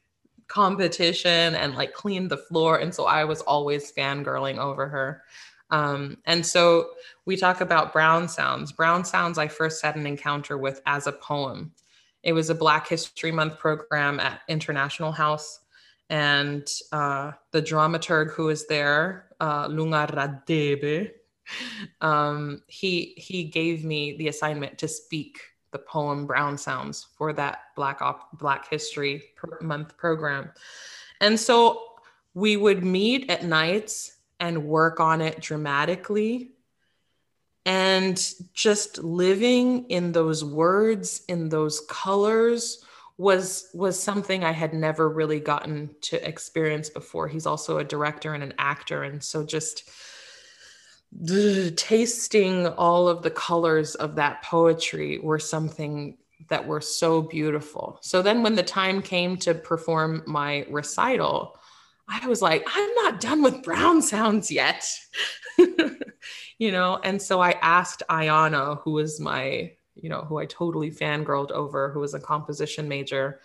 [0.48, 2.78] competition and like cleaned the floor.
[2.78, 5.24] And so I was always fangirling over her.
[5.72, 6.92] Um, and so
[7.26, 8.72] we talk about brown sounds.
[8.72, 11.72] Brown sounds I first had an encounter with as a poem.
[12.24, 15.60] It was a Black History Month program at International House.
[16.10, 21.12] And uh, the dramaturg who was there, uh, Lunga Radebe,
[22.02, 25.40] um, he, he gave me the assignment to speak
[25.72, 29.24] the poem Brown Sounds for that Black, Op- Black History
[29.62, 30.52] Month program.
[31.22, 31.82] And so
[32.34, 36.52] we would meet at nights and work on it dramatically.
[37.66, 38.20] And
[38.54, 42.84] just living in those words in those colors
[43.18, 47.28] was was something i had never really gotten to experience before.
[47.28, 49.04] He's also a director and an actor.
[49.04, 49.90] And so just
[51.76, 56.18] tasting all of the colors of that poetry were something
[56.50, 58.00] that were so beautiful.
[58.02, 61.60] So then when the time came to perform my recital
[62.08, 64.86] I was like, I'm not done with brown sounds yet.
[66.60, 70.92] you know, and so I asked Ayanna, who was my, you know, who I totally
[70.92, 73.42] fangirled over, who was a composition major,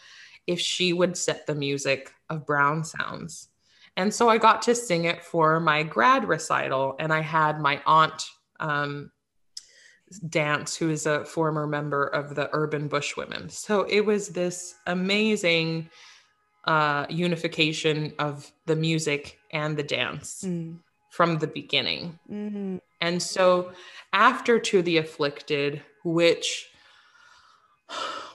[0.47, 3.49] if she would set the music of brown sounds.
[3.97, 7.81] And so I got to sing it for my grad recital, and I had my
[7.87, 8.25] aunt
[8.61, 9.11] um,
[10.29, 13.51] dance, who is a former member of the Urban Bushwomen.
[13.51, 15.89] So it was this amazing
[16.67, 20.77] uh, unification of the music and the dance mm.
[21.11, 22.19] from the beginning.
[22.31, 22.77] Mm-hmm.
[23.01, 23.73] And so
[24.13, 26.69] after To the Afflicted, which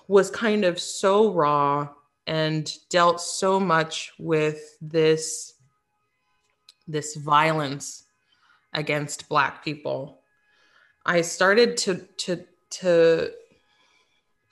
[0.07, 1.89] was kind of so raw
[2.27, 5.55] and dealt so much with this
[6.87, 8.03] this violence
[8.73, 10.21] against black people
[11.05, 13.31] i started to to to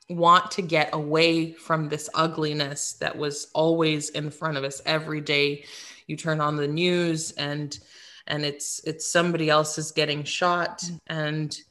[0.10, 5.22] want to get away from this ugliness that was always in front of us every
[5.22, 5.64] day
[6.08, 7.80] you turn on the news and
[8.28, 11.00] and it's it's somebody else is getting shot mm.
[11.08, 11.62] and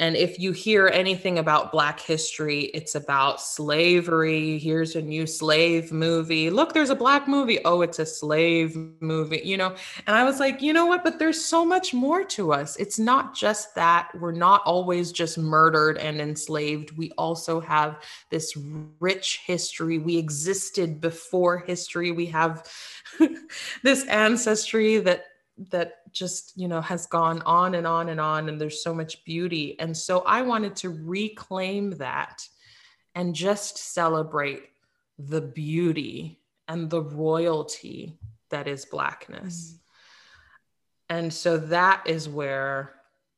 [0.00, 4.58] and if you hear anything about Black history, it's about slavery.
[4.58, 6.48] Here's a new slave movie.
[6.48, 7.62] Look, there's a Black movie.
[7.66, 9.74] Oh, it's a slave movie, you know?
[10.06, 11.04] And I was like, you know what?
[11.04, 12.76] But there's so much more to us.
[12.76, 16.96] It's not just that we're not always just murdered and enslaved.
[16.96, 18.56] We also have this
[19.00, 19.98] rich history.
[19.98, 22.10] We existed before history.
[22.10, 22.66] We have
[23.82, 25.26] this ancestry that
[25.68, 29.24] that just you know has gone on and on and on and there's so much
[29.24, 29.78] beauty.
[29.78, 32.42] And so i wanted to reclaim that
[33.14, 34.64] and just celebrate
[35.18, 38.18] the beauty and the royalty
[38.50, 39.74] that is blackness.
[41.10, 41.16] Mm-hmm.
[41.16, 42.94] and so that is where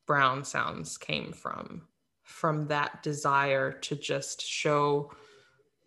[0.06, 1.82] brown sounds came from
[2.22, 5.10] from that desire to just show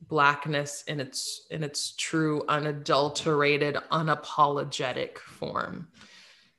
[0.07, 5.87] blackness in its in its true unadulterated unapologetic form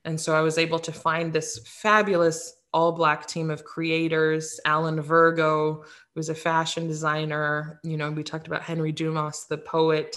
[0.06, 5.00] and so i was able to find this fabulous all black team of creators alan
[5.00, 10.16] virgo who's a fashion designer you know we talked about henry dumas the poet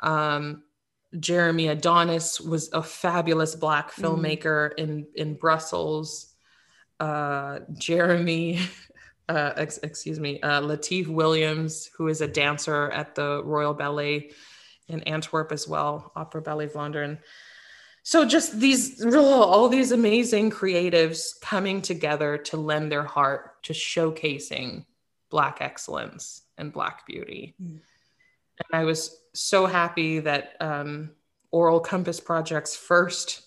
[0.00, 0.62] um,
[1.18, 4.04] jeremy adonis was a fabulous black mm.
[4.04, 4.78] filmmaker mm.
[4.78, 6.34] in in brussels
[7.00, 8.60] uh, jeremy
[9.28, 14.30] uh, ex- excuse me, uh, Lateef Williams, who is a dancer at the Royal Ballet
[14.88, 17.18] in Antwerp as well, Opera Ballet Vlaanderen.
[18.04, 24.84] So just these, all these amazing creatives coming together to lend their heart to showcasing
[25.30, 27.56] Black excellence and Black beauty.
[27.60, 27.80] Mm.
[28.60, 31.10] And I was so happy that um,
[31.52, 33.42] Aural Compass Projects first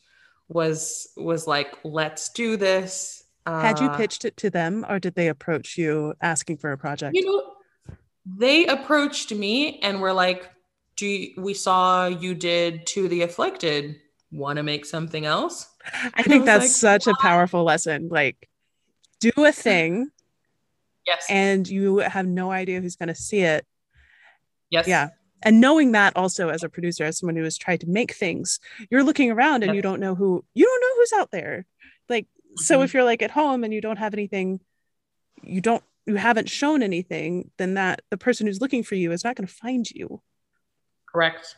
[0.49, 5.15] was was like, let's do this had you uh, pitched it to them or did
[5.15, 7.15] they approach you asking for a project?
[7.15, 10.49] You know, they approached me and were like,
[10.97, 13.99] Do you, we saw you did to the afflicted.
[14.31, 15.67] Want to make something else?
[16.13, 18.09] I think I that's like, such a powerful lesson.
[18.09, 18.49] Like,
[19.19, 20.09] do a thing.
[21.05, 21.25] Yes.
[21.29, 23.65] And you have no idea who's going to see it.
[24.69, 24.87] Yes.
[24.87, 25.09] Yeah.
[25.43, 28.59] And knowing that also as a producer, as someone who has tried to make things,
[28.89, 29.75] you're looking around and yes.
[29.75, 31.65] you don't know who, you don't know who's out there.
[32.09, 32.83] Like so mm-hmm.
[32.83, 34.59] if you're like at home and you don't have anything
[35.43, 39.23] you don't you haven't shown anything then that the person who's looking for you is
[39.23, 40.21] not going to find you
[41.07, 41.55] correct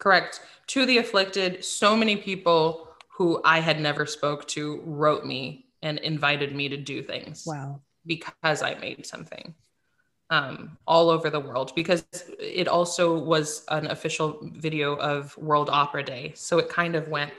[0.00, 5.66] correct to the afflicted so many people who i had never spoke to wrote me
[5.82, 9.54] and invited me to do things wow because i made something
[10.32, 12.04] um, all over the world because
[12.38, 17.32] it also was an official video of world opera day so it kind of went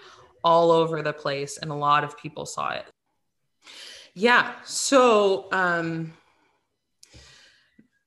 [0.43, 2.85] all over the place and a lot of people saw it.
[4.13, 4.53] Yeah.
[4.63, 6.13] So um,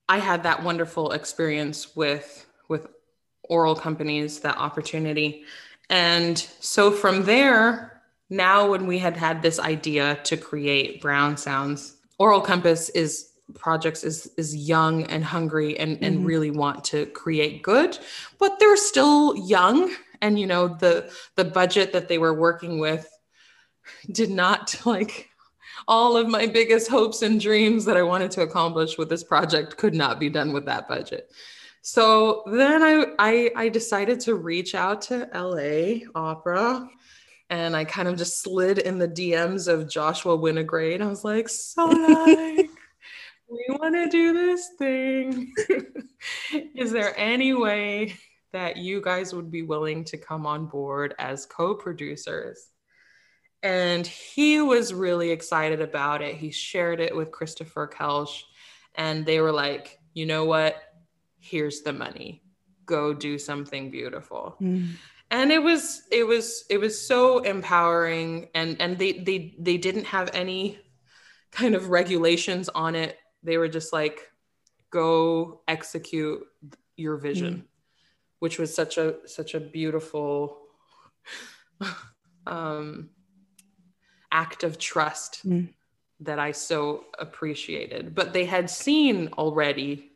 [0.09, 2.88] I had that wonderful experience with with
[3.50, 5.44] aural companies, that opportunity.
[5.90, 11.96] And so from there, now when we had had this idea to create brown sounds,
[12.18, 16.26] Aural Compass is projects is is young and hungry and and mm-hmm.
[16.26, 17.98] really want to create good
[18.38, 23.07] but they're still young and you know the the budget that they were working with
[24.11, 25.28] did not like
[25.87, 29.76] all of my biggest hopes and dreams that I wanted to accomplish with this project
[29.76, 31.30] could not be done with that budget.
[31.87, 36.88] So then I I, I decided to reach out to LA Opera
[37.51, 41.03] and I kind of just slid in the DMs of Joshua Winograde.
[41.03, 42.70] I was like, so like,
[43.49, 45.53] we want to do this thing.
[46.75, 48.14] Is there any way
[48.55, 52.68] that you guys would be willing to come on board as co producers.
[53.64, 56.37] And he was really excited about it.
[56.37, 58.42] He shared it with Christopher Koelsch,
[58.94, 60.77] and they were like, you know what?
[61.44, 62.42] Here's the money.
[62.87, 64.57] Go do something beautiful.
[64.61, 64.92] Mm.
[65.30, 70.04] And it was it was it was so empowering and and they they they didn't
[70.07, 70.78] have any
[71.50, 73.18] kind of regulations on it.
[73.42, 74.30] They were just like
[74.90, 76.42] go execute
[76.96, 77.54] your vision.
[77.54, 77.64] Mm
[78.44, 80.59] which was such a such a beautiful
[82.46, 83.09] um,
[84.30, 85.66] act of trust mm.
[86.20, 88.14] that I so appreciated.
[88.14, 90.12] But they had seen already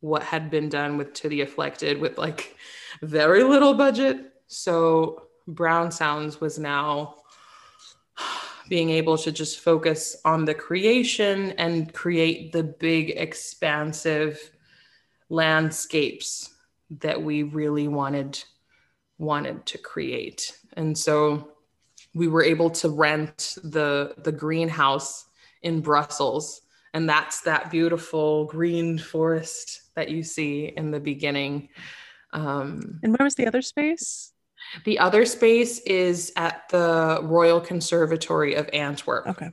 [0.00, 2.56] what had been done with To the Afflicted with like
[3.02, 4.32] very little budget.
[4.46, 7.16] So Brown Sounds was now
[8.68, 14.50] being able to just focus on the creation and create the big, expansive
[15.30, 16.54] landscapes
[17.00, 18.42] that we really wanted
[19.18, 20.56] wanted to create.
[20.74, 21.52] And so
[22.14, 25.26] we were able to rent the the greenhouse
[25.62, 26.62] in Brussels
[26.94, 31.68] and that's that beautiful green forest that you see in the beginning.
[32.32, 34.32] Um, and where was the other space?
[34.84, 39.26] The other space is at the Royal Conservatory of Antwerp.
[39.26, 39.50] Okay.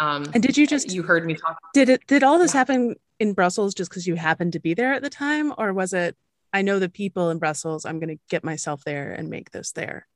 [0.00, 1.58] Um, and did you just you heard me talk?
[1.74, 2.06] Did it?
[2.06, 2.60] Did all this yeah.
[2.60, 5.92] happen in Brussels just because you happened to be there at the time, or was
[5.92, 6.16] it
[6.52, 7.84] I know the people in Brussels.
[7.84, 10.06] I'm going to get myself there and make this there.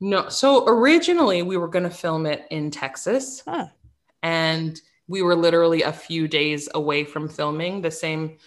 [0.00, 0.28] No.
[0.28, 3.42] So originally we were going to film it in Texas.
[3.46, 3.68] Huh.
[4.22, 7.82] And we were literally a few days away from filming.
[7.82, 8.38] The same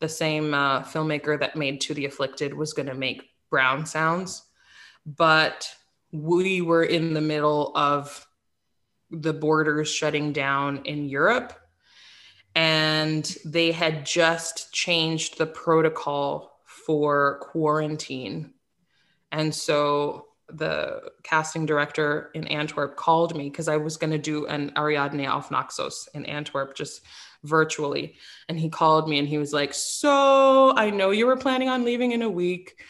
[0.00, 4.42] the same uh, filmmaker that made To the Afflicted was going to make Brown Sounds.
[5.06, 5.72] But
[6.10, 8.26] we were in the middle of
[9.10, 11.52] the borders shutting down in Europe
[12.54, 18.52] and they had just changed the protocol for quarantine.
[19.30, 24.46] And so the casting director in Antwerp called me because I was going to do
[24.46, 27.02] an Ariadne auf Naxos in Antwerp, just
[27.44, 28.16] virtually.
[28.48, 31.84] And he called me and he was like, So I know you were planning on
[31.84, 32.80] leaving in a week,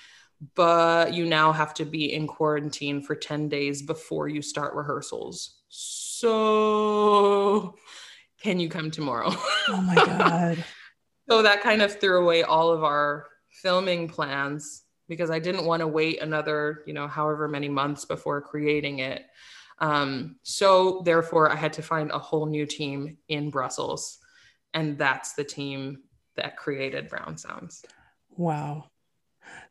[0.55, 5.61] but you now have to be in quarantine for 10 days before you start rehearsals.
[5.69, 7.77] So
[8.43, 9.31] can you come tomorrow?
[9.69, 10.65] Oh my God.
[11.31, 14.82] so that kind of threw away all of our filming plans
[15.13, 19.27] because I didn't want to wait another, you know, however many months before creating it.
[19.79, 24.17] Um, so therefore, I had to find a whole new team in Brussels,
[24.73, 25.99] and that's the team
[26.37, 27.85] that created Brown Sounds.
[28.39, 28.87] Wow,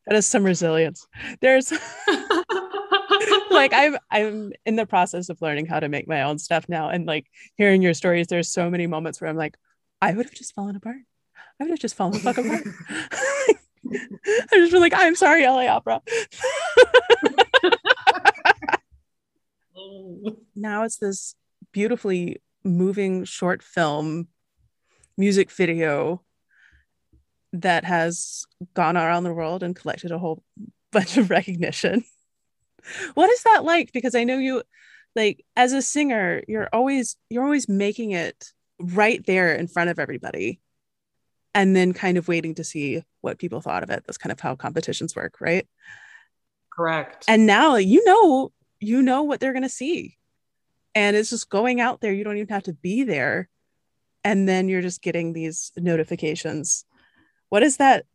[0.06, 1.08] that is some resilience.
[1.40, 1.72] There's
[3.50, 6.90] like I'm I'm in the process of learning how to make my own stuff now,
[6.90, 7.26] and like
[7.58, 9.58] hearing your stories, there's so many moments where I'm like,
[10.04, 10.98] I would have just fallen apart.
[11.60, 12.64] I would have just fallen the fuck apart.
[13.90, 16.02] I just been like, I'm sorry, LA Opera.
[20.56, 21.36] now it's this
[21.72, 24.28] beautifully moving short film
[25.18, 26.22] music video
[27.54, 30.44] that has gone around the world and collected a whole
[30.92, 32.04] bunch of recognition.
[33.14, 33.92] What is that like?
[33.94, 34.64] Because I know you
[35.16, 40.00] like as a singer, you're always you're always making it right there in front of
[40.00, 40.60] everybody
[41.54, 44.04] and then kind of waiting to see what people thought of it.
[44.06, 45.68] That's kind of how competitions work, right?
[46.72, 47.26] Correct.
[47.28, 50.18] And now you know, you know what they're going to see.
[50.94, 52.14] And it's just going out there.
[52.14, 53.50] You don't even have to be there.
[54.24, 56.86] And then you're just getting these notifications.
[57.50, 58.06] What is that?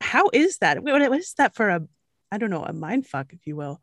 [0.00, 0.82] How is that?
[0.82, 1.86] What is that for a,
[2.30, 3.80] I don't know, a mind fuck, if you will?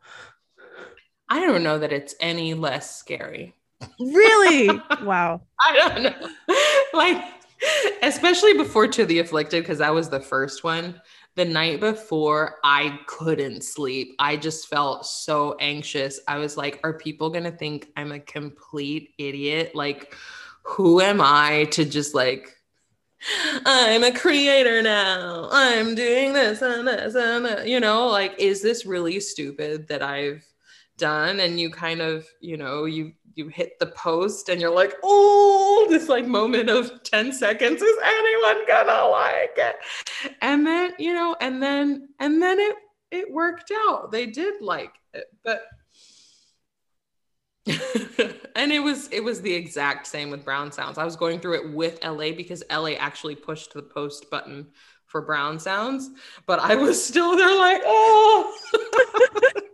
[1.28, 3.54] I don't know that it's any less scary.
[3.98, 4.68] Really?
[5.02, 5.42] wow.
[5.60, 6.56] I don't know.
[6.92, 7.24] like,
[8.02, 11.00] especially before To the Afflicted, because that was the first one.
[11.36, 14.14] The night before, I couldn't sleep.
[14.18, 16.20] I just felt so anxious.
[16.26, 19.74] I was like, are people going to think I'm a complete idiot?
[19.74, 20.14] Like,
[20.62, 22.56] who am I to just like,
[23.66, 25.48] I'm a creator now.
[25.52, 27.68] I'm doing this and this and that.
[27.68, 30.44] You know, like, is this really stupid that I've
[31.00, 31.40] done?
[31.40, 35.86] And you kind of, you know, you you hit the post and you're like, oh,
[35.88, 39.76] this like moment of 10 seconds, is anyone gonna like it?
[40.42, 42.76] And then, you know, and then and then it
[43.10, 44.12] it worked out.
[44.12, 45.62] They did like it, but
[48.56, 50.98] and it was it was the exact same with Brown Sounds.
[50.98, 54.68] I was going through it with LA because LA actually pushed the post button
[55.06, 56.10] for Brown Sounds,
[56.46, 58.56] but I was still there like, oh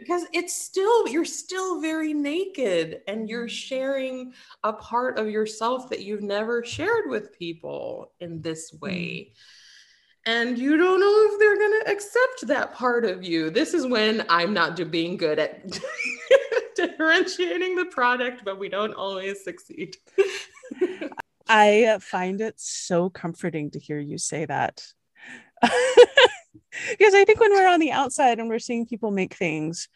[0.00, 4.32] because it's still you're still very naked and you're sharing
[4.62, 8.80] a part of yourself that you've never shared with people in this mm.
[8.80, 9.32] way
[10.26, 13.50] and you don't know if they're going to accept that part of you.
[13.50, 15.80] This is when i'm not do- being good at
[16.76, 19.96] differentiating the product but we don't always succeed.
[21.46, 24.82] I find it so comforting to hear you say that
[26.90, 29.88] because I think when we're on the outside and we're seeing people make things,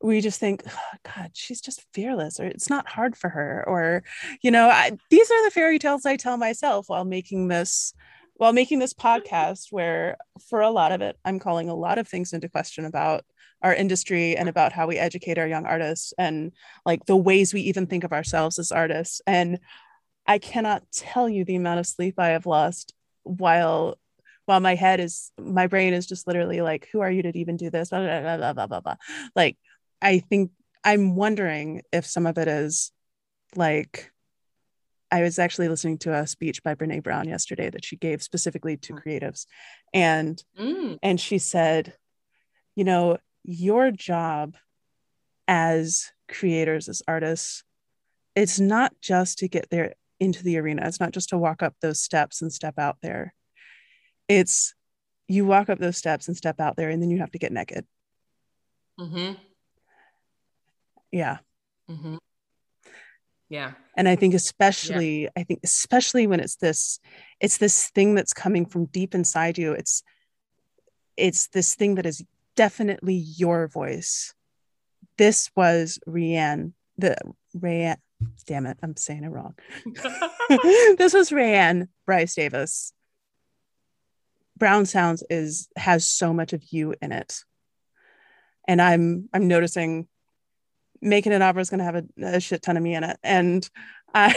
[0.00, 4.02] we just think, oh, God, she's just fearless, or it's not hard for her, or
[4.42, 7.94] you know, I, these are the fairy tales I tell myself while making this
[8.38, 10.16] while making this podcast where
[10.48, 13.24] for a lot of it i'm calling a lot of things into question about
[13.62, 16.52] our industry and about how we educate our young artists and
[16.84, 19.20] like the ways we even think of ourselves as artists.
[19.26, 19.58] And
[20.26, 22.92] i cannot tell you the amount of sleep i have lost
[23.22, 23.98] while
[24.46, 27.56] while my head is my brain is just literally like who are you to even
[27.56, 28.94] do this blah, blah, blah, blah, blah, blah.
[29.34, 29.58] like
[30.00, 30.50] i think
[30.84, 32.92] i'm wondering if some of it is
[33.54, 34.10] like
[35.10, 38.76] i was actually listening to a speech by brene brown yesterday that she gave specifically
[38.76, 39.02] to mm.
[39.02, 39.46] creatives
[39.92, 40.98] and mm.
[41.02, 41.92] and she said
[42.74, 44.56] you know your job
[45.48, 47.62] as creators as artists
[48.34, 51.74] it's not just to get there into the arena it's not just to walk up
[51.80, 53.32] those steps and step out there
[54.28, 54.74] it's
[55.28, 57.52] you walk up those steps and step out there and then you have to get
[57.52, 57.84] naked
[58.98, 59.32] mm-hmm.
[61.10, 61.38] yeah
[61.90, 62.16] mm-hmm.
[63.48, 65.28] yeah and i think especially yeah.
[65.36, 67.00] i think especially when it's this
[67.40, 70.02] it's this thing that's coming from deep inside you it's
[71.16, 72.24] it's this thing that is
[72.56, 74.34] definitely your voice
[75.18, 77.16] this was Raehann the
[77.56, 77.96] Raehann
[78.46, 79.54] damn it I'm saying it wrong
[80.98, 82.92] this was Raehann Bryce Davies
[84.56, 87.44] brown sounds is has so much of you in it.
[88.68, 90.08] And i'm i'm noticing
[91.00, 93.18] making an opera is going to have a, a, shit ton of me in it.
[93.22, 93.68] And
[94.14, 94.34] I,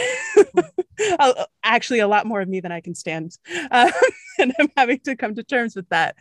[1.64, 3.38] actually a lot more of me than i can stand.
[3.72, 3.92] Uh,
[4.40, 6.16] and i'm having to come to terms with that.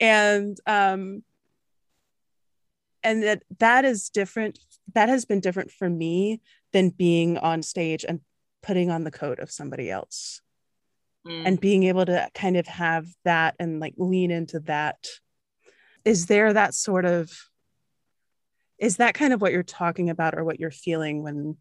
[0.00, 1.22] And um
[3.04, 4.58] and that that is different
[4.94, 6.40] that has been different for me
[6.72, 8.20] than being on stage and
[8.62, 10.40] putting on the coat of somebody else
[11.26, 11.42] mm.
[11.46, 15.06] and being able to kind of have that and like lean into that.
[16.04, 17.30] Is there that sort of
[18.78, 21.56] is that kind of what you're talking about or what you're feeling when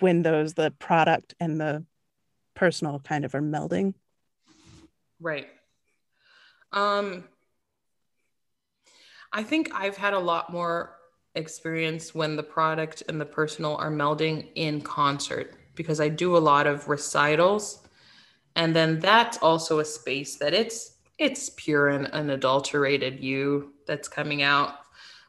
[0.00, 1.84] when those the product and the
[2.54, 3.94] personal kind of are melding?
[5.20, 5.48] Right.
[6.72, 7.24] Um
[9.32, 10.96] i think i've had a lot more
[11.34, 16.38] experience when the product and the personal are melding in concert because i do a
[16.38, 17.87] lot of recitals
[18.58, 24.42] and then that's also a space that it's it's pure and unadulterated you that's coming
[24.42, 24.74] out.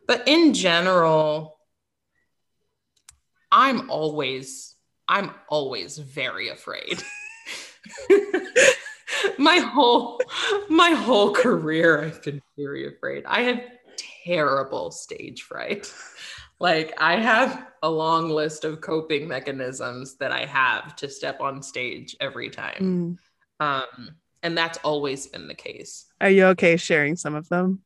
[0.08, 1.58] But in general
[3.52, 4.76] i'm always
[5.08, 7.02] i'm always very afraid.
[9.38, 10.22] My whole
[10.70, 13.26] my whole career i've been very afraid.
[13.26, 13.62] I have
[14.26, 15.94] terrible stage fright
[16.60, 21.62] like i have a long list of coping mechanisms that i have to step on
[21.62, 23.18] stage every time.
[23.62, 23.66] Mm.
[23.66, 26.05] um and that's always been the case.
[26.22, 27.82] Are you okay sharing some of them?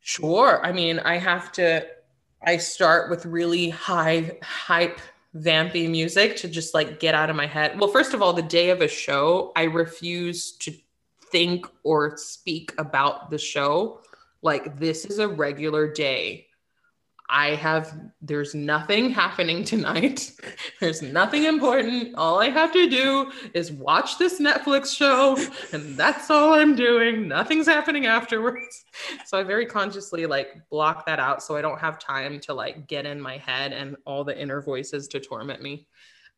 [0.00, 0.64] Sure.
[0.64, 1.86] I mean i have to
[2.46, 5.00] i start with really high hype
[5.34, 7.78] vampy music to just like get out of my head.
[7.78, 10.72] Well first of all the day of a show i refuse to
[11.30, 14.00] think or speak about the show.
[14.42, 16.46] Like this is a regular day
[17.28, 20.30] I have, there's nothing happening tonight.
[20.80, 22.14] There's nothing important.
[22.16, 25.38] All I have to do is watch this Netflix show,
[25.72, 27.26] and that's all I'm doing.
[27.26, 28.84] Nothing's happening afterwards.
[29.26, 32.86] So I very consciously like block that out so I don't have time to like
[32.86, 35.88] get in my head and all the inner voices to torment me.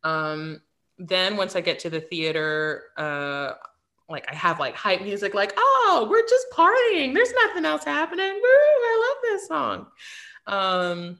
[0.03, 0.61] Um,
[0.97, 3.53] then once I get to the theater, uh,
[4.09, 7.13] like I have like hype music, like, oh, we're just partying.
[7.13, 8.25] There's nothing else happening.
[8.25, 9.87] Woo, I love this song.
[10.47, 11.19] Um,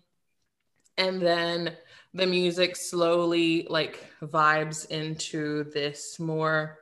[0.97, 1.78] and then
[2.13, 6.80] the music slowly like vibes into this more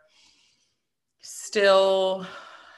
[1.20, 2.26] still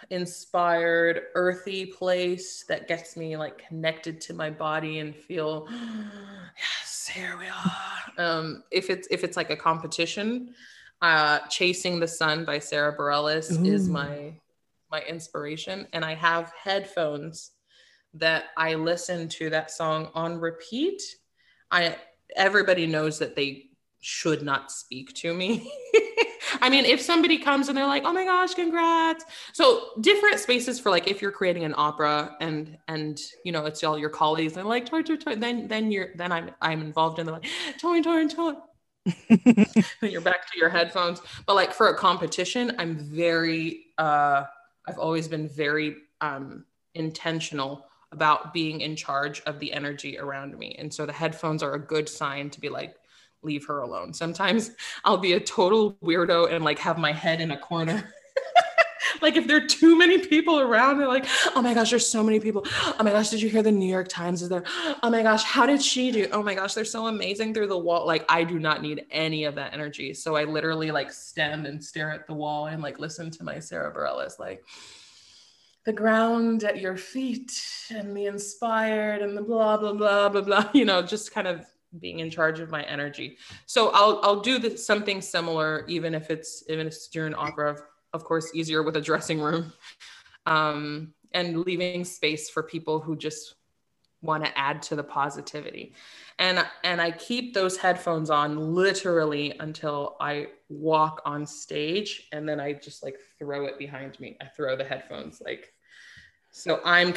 [0.09, 5.67] inspired earthy place that gets me like connected to my body and feel
[6.57, 10.53] yes here we are um if it's if it's like a competition
[11.01, 13.65] uh chasing the sun by Sara Bareilles Ooh.
[13.65, 14.33] is my
[14.89, 17.51] my inspiration and i have headphones
[18.19, 21.01] that I listen to that song on repeat,
[21.71, 21.97] I
[22.35, 23.65] everybody knows that they
[23.99, 25.71] should not speak to me.
[26.61, 30.79] I mean, if somebody comes and they're like, "Oh my gosh, congrats!" So different spaces
[30.79, 34.57] for like if you're creating an opera and and you know it's all your colleagues
[34.57, 37.47] and like toy toy toy, then then you're then I'm I'm involved in the like
[37.79, 38.53] toy toy toy.
[39.29, 39.67] Then
[40.01, 41.21] you're back to your headphones.
[41.45, 44.43] But like for a competition, I'm very uh
[44.87, 46.65] I've always been very um
[46.95, 50.75] intentional about being in charge of the energy around me.
[50.79, 52.95] And so the headphones are a good sign to be like,
[53.43, 54.13] leave her alone.
[54.13, 54.71] Sometimes
[55.05, 58.13] I'll be a total weirdo and like have my head in a corner.
[59.21, 62.23] like if there are too many people around, they're like, oh my gosh, there's so
[62.23, 62.65] many people.
[62.67, 64.63] Oh my gosh, did you hear the New York Times is there?
[65.03, 66.27] Oh my gosh, how did she do?
[66.31, 68.05] Oh my gosh, they're so amazing through the wall.
[68.05, 70.13] Like I do not need any of that energy.
[70.13, 73.59] So I literally like stand and stare at the wall and like listen to my
[73.59, 74.63] Sara Bareilles like
[75.87, 80.69] the ground at your feet and the inspired and the blah blah blah blah blah
[80.73, 81.65] you know just kind of
[81.99, 83.37] being in charge of my energy.
[83.67, 87.71] So i'll i'll do this, something similar even if it's even if it's during opera
[87.71, 87.81] of,
[88.11, 89.71] of course easier with a dressing room
[90.45, 93.55] um, and leaving space for people who just
[94.21, 95.93] want to add to the positivity.
[96.37, 102.59] And and i keep those headphones on literally until i walk on stage and then
[102.59, 104.35] i just like throw it behind me.
[104.41, 105.71] I throw the headphones like
[106.57, 107.13] so I'm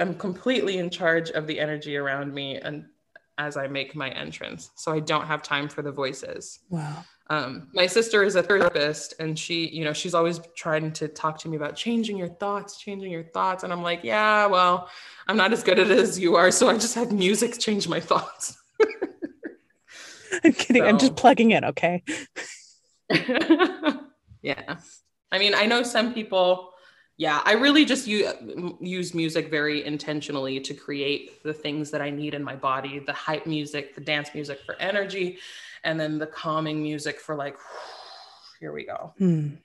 [0.00, 2.84] I'm completely in charge of the energy around me and
[3.36, 4.70] as I make my entrance.
[4.76, 6.60] So I don't have time for the voices.
[6.70, 7.04] Wow.
[7.28, 11.38] Um, my sister is a therapist and she, you know, she's always trying to talk
[11.40, 13.64] to me about changing your thoughts, changing your thoughts.
[13.64, 14.88] And I'm like, yeah, well,
[15.26, 16.52] I'm not as good at it as you are.
[16.52, 18.56] So I just have music change my thoughts.
[20.44, 20.82] I'm kidding.
[20.82, 20.88] So.
[20.88, 21.64] I'm just plugging in.
[21.64, 22.04] Okay.
[24.42, 24.76] yeah.
[25.32, 26.72] I mean, I know some people
[27.18, 28.32] yeah i really just use,
[28.80, 33.12] use music very intentionally to create the things that i need in my body the
[33.12, 35.38] hype music the dance music for energy
[35.84, 37.56] and then the calming music for like
[38.60, 39.56] here we go mm.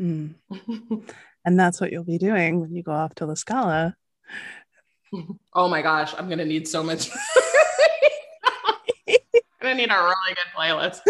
[0.00, 0.34] Mm.
[1.44, 3.96] and that's what you'll be doing when you go off to la scala
[5.54, 7.10] oh my gosh i'm gonna need so much
[9.08, 9.16] i'm
[9.60, 11.00] gonna need a really good playlist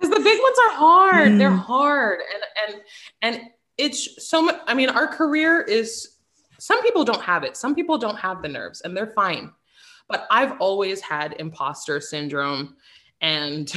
[0.00, 1.38] because the big ones are hard mm.
[1.38, 2.82] they're hard and and
[3.22, 6.16] and it's so much i mean our career is
[6.58, 9.50] some people don't have it some people don't have the nerves and they're fine
[10.10, 12.76] but I've always had imposter syndrome.
[13.20, 13.72] And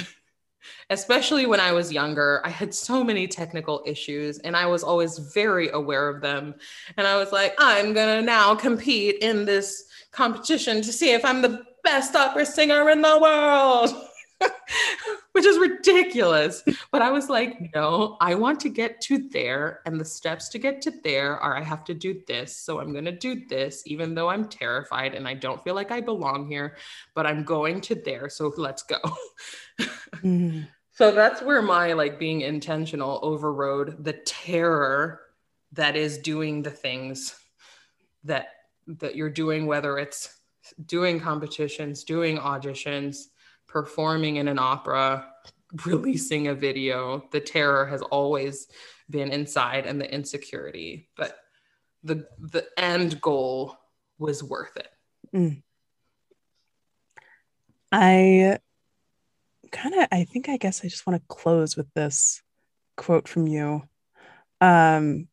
[0.89, 5.19] especially when I was younger, I had so many technical issues and I was always
[5.19, 6.55] very aware of them.
[6.97, 11.24] And I was like, I'm going to now compete in this competition to see if
[11.24, 13.89] I'm the best opera singer in the world.
[15.33, 16.63] which is ridiculous.
[16.91, 19.81] But I was like, no, I want to get to there.
[19.85, 22.55] And the steps to get to there are I have to do this.
[22.55, 25.91] So I'm going to do this, even though I'm terrified and I don't feel like
[25.91, 26.77] I belong here,
[27.15, 28.29] but I'm going to there.
[28.29, 28.99] So let's go.
[29.79, 30.61] mm-hmm.
[30.91, 35.21] So that's where my like being intentional overrode the terror
[35.71, 37.35] that is doing the things
[38.23, 38.49] that
[38.85, 40.39] that you're doing whether it's
[40.85, 43.29] doing competitions doing auditions
[43.74, 45.28] performing in an opera,
[45.86, 48.67] releasing a video, the terror has always
[49.09, 51.36] been inside and the insecurity, but
[52.03, 53.76] the the end goal
[54.19, 54.89] was worth it.
[55.36, 55.63] Mm.
[57.91, 58.59] I
[59.71, 62.43] kind of I think I guess I just want to close with this
[62.95, 63.84] quote from you.
[64.61, 65.28] Um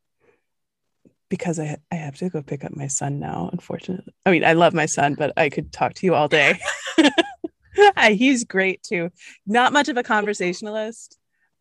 [1.28, 4.14] because I I have to go pick up my son now, unfortunately.
[4.24, 6.58] I mean, I love my son, but I could talk to you all day.
[8.08, 9.10] He's great too.
[9.46, 11.18] Not much of a conversationalist,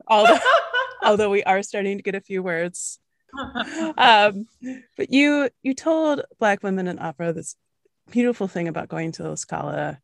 [0.08, 0.40] although
[1.04, 3.00] although we are starting to get a few words.
[3.98, 4.46] Um,
[4.98, 7.56] but you you told Black women in opera this
[8.12, 10.00] beautiful thing about going to La Scala.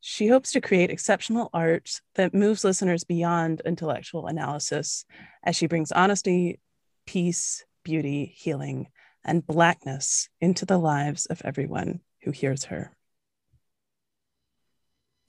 [0.00, 5.04] She hopes to create exceptional art that moves listeners beyond intellectual analysis
[5.44, 6.58] as she brings honesty,
[7.06, 8.88] peace, beauty, healing,
[9.24, 12.92] and blackness into the lives of everyone who hears her.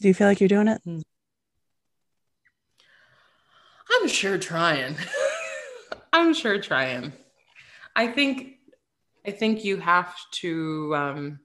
[0.02, 0.82] Do you feel like you're doing it?
[0.84, 1.02] Hmm.
[3.92, 4.96] I'm sure trying.
[6.14, 7.14] I'm sure trying.
[7.96, 8.56] I think
[9.28, 11.40] I think you have to um,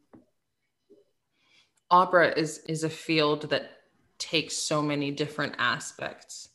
[1.90, 3.72] opera is is a field that
[4.16, 6.48] takes so many different aspects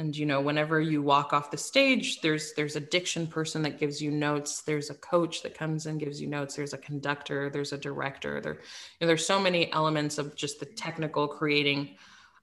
[0.00, 3.78] and you know whenever you walk off the stage there's there's a diction person that
[3.78, 4.62] gives you notes.
[4.62, 6.56] There's a coach that comes and gives you notes.
[6.56, 7.50] There's a conductor.
[7.50, 8.40] There's a director.
[8.40, 8.58] There you
[9.02, 11.96] know, there's so many elements of just the technical creating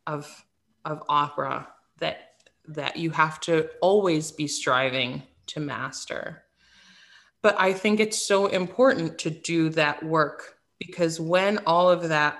[0.05, 0.45] of
[0.85, 6.43] of opera that that you have to always be striving to master.
[7.41, 12.37] But i think it's so important to do that work because when all of that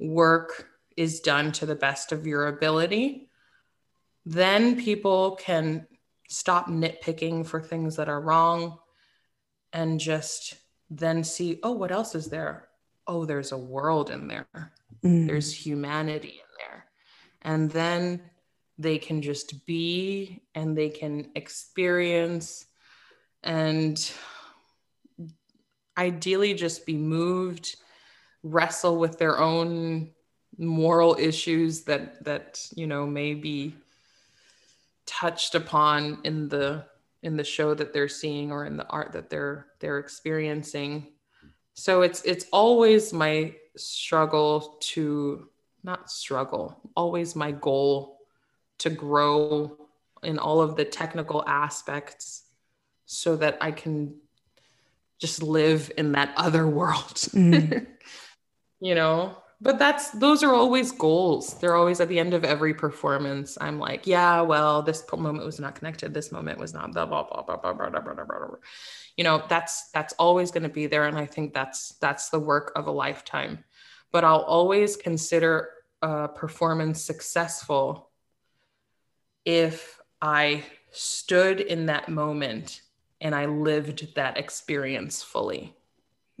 [0.00, 3.29] work is done to the best of your ability
[4.30, 5.88] then people can
[6.28, 8.78] stop nitpicking for things that are wrong
[9.72, 10.54] and just
[10.88, 12.68] then see, oh, what else is there?
[13.08, 14.46] Oh, there's a world in there.
[15.04, 15.26] Mm.
[15.26, 16.84] There's humanity in there.
[17.42, 18.22] And then
[18.78, 22.66] they can just be and they can experience
[23.42, 24.12] and
[25.98, 27.74] ideally just be moved,
[28.44, 30.12] wrestle with their own
[30.56, 33.74] moral issues that that you know may be
[35.10, 36.84] touched upon in the
[37.22, 41.08] in the show that they're seeing or in the art that they're they're experiencing.
[41.74, 45.48] So it's it's always my struggle to
[45.82, 48.18] not struggle always my goal
[48.78, 49.76] to grow
[50.22, 52.42] in all of the technical aspects
[53.06, 54.14] so that i can
[55.18, 57.14] just live in that other world.
[57.34, 57.86] Mm.
[58.80, 61.54] you know but that's those are always goals.
[61.54, 63.58] They're always at the end of every performance.
[63.60, 66.14] I'm like yeah well this moment was not connected.
[66.14, 68.56] This moment was not blah blah blah blah blah blah blah blah, blah, blah.
[69.16, 72.38] you know that's that's always going to be there and i think that's that's the
[72.38, 73.64] work of a lifetime.
[74.12, 75.70] But i'll always consider
[76.02, 78.10] a performance successful
[79.44, 82.80] if i stood in that moment
[83.20, 85.74] and i lived that experience fully.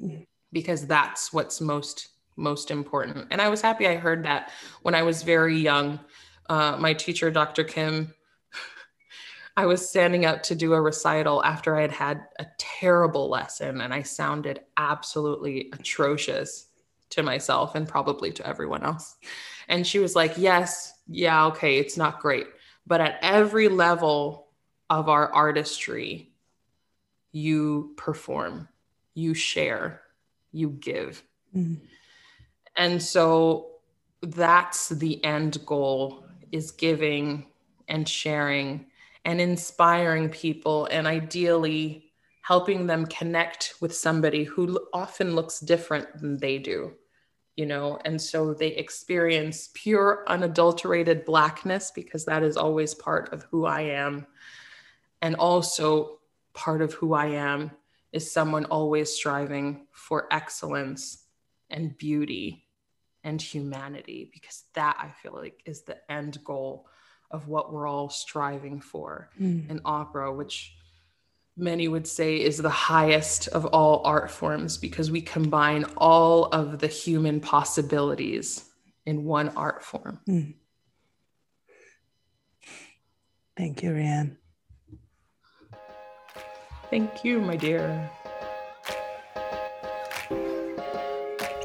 [0.00, 0.22] Mm-hmm.
[0.52, 2.08] Because that's what's most
[2.40, 3.28] most important.
[3.30, 4.50] And I was happy I heard that
[4.82, 6.00] when I was very young.
[6.48, 7.62] Uh, my teacher, Dr.
[7.62, 8.12] Kim,
[9.56, 13.82] I was standing up to do a recital after I had had a terrible lesson
[13.82, 16.68] and I sounded absolutely atrocious
[17.10, 19.16] to myself and probably to everyone else.
[19.68, 22.46] And she was like, Yes, yeah, okay, it's not great.
[22.86, 24.48] But at every level
[24.88, 26.32] of our artistry,
[27.32, 28.68] you perform,
[29.14, 30.00] you share,
[30.52, 31.22] you give.
[31.54, 31.84] Mm-hmm
[32.76, 33.70] and so
[34.22, 37.46] that's the end goal is giving
[37.88, 38.86] and sharing
[39.24, 42.12] and inspiring people and ideally
[42.42, 46.92] helping them connect with somebody who often looks different than they do
[47.60, 47.98] you know?
[48.06, 53.82] And so they experience pure unadulterated blackness because that is always part of who i
[53.82, 54.26] am.
[55.20, 56.20] And also
[56.54, 57.70] part of who i am
[58.12, 61.19] is someone always striving for excellence
[61.70, 62.64] and beauty
[63.24, 66.86] and humanity because that I feel like is the end goal
[67.30, 69.68] of what we're all striving for mm.
[69.70, 70.74] in opera, which
[71.56, 76.78] many would say is the highest of all art forms because we combine all of
[76.78, 78.64] the human possibilities
[79.06, 80.20] in one art form.
[80.28, 80.54] Mm.
[83.56, 84.36] Thank you, Raehann.
[86.88, 88.10] Thank you, my dear.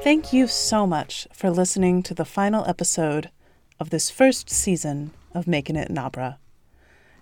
[0.05, 3.31] Thank you so much for listening to the final episode
[3.79, 6.37] of this first season of Making It an Opera.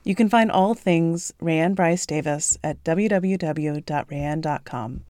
[0.03, 5.05] You can find all things Raehann Bryce Davies at www.raehann.com.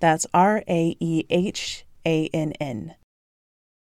[0.00, 2.96] That's R A E H A N N.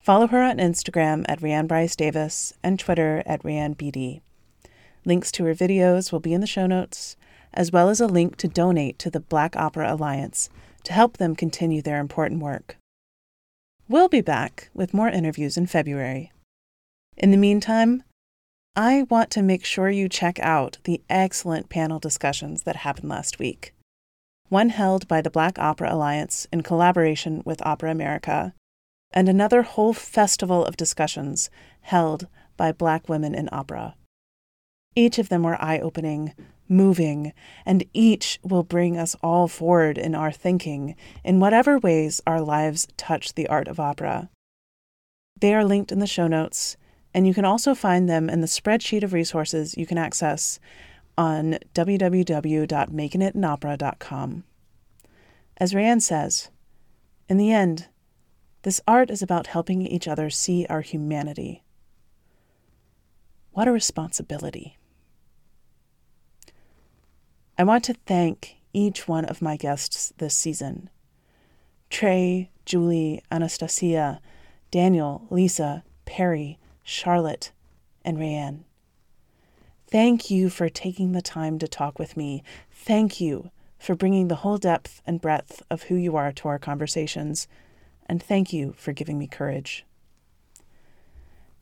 [0.00, 4.22] Follow her on Instagram at Raehann Bryce Davies and Twitter at RaehannBD.
[5.04, 7.14] Links to her videos will be in the show notes,
[7.52, 10.48] as well as a link to donate to the Black Opera Alliance
[10.84, 12.78] to help them continue their important work.
[13.90, 16.30] We'll be back with more interviews in February.
[17.16, 18.02] In the meantime,
[18.76, 23.38] I want to make sure you check out the excellent panel discussions that happened last
[23.38, 23.72] week.
[24.50, 28.52] One held by the Black Opera Alliance in collaboration with Opera America,
[29.10, 31.48] and another whole festival of discussions
[31.80, 32.26] held
[32.58, 33.94] by Black women in opera.
[34.94, 36.34] Each of them were eye opening,
[36.68, 37.32] moving,
[37.64, 40.94] and each will bring us all forward in our thinking
[41.24, 44.30] in whatever ways our lives touch the art of opera.
[45.40, 46.78] They are linked in the show notes,
[47.14, 50.58] and you can also find them in the spreadsheet of resources you can access
[51.16, 54.44] on www.makingitanopera.com.
[55.56, 56.50] As Raehann says,
[57.28, 57.88] in the end,
[58.62, 61.62] this art is about helping each other see our humanity.
[63.50, 64.77] What a responsibility.
[67.60, 70.90] I want to thank each one of my guests this season
[71.90, 74.20] Trey, Julie, Anastasia,
[74.70, 77.50] Daniel, Lisa, Perry, Charlotte,
[78.04, 78.60] and Raehann.
[79.90, 82.44] Thank you for taking the time to talk with me.
[82.70, 86.60] Thank you for bringing the whole depth and breadth of who you are to our
[86.60, 87.48] conversations.
[88.06, 89.84] And thank you for giving me courage.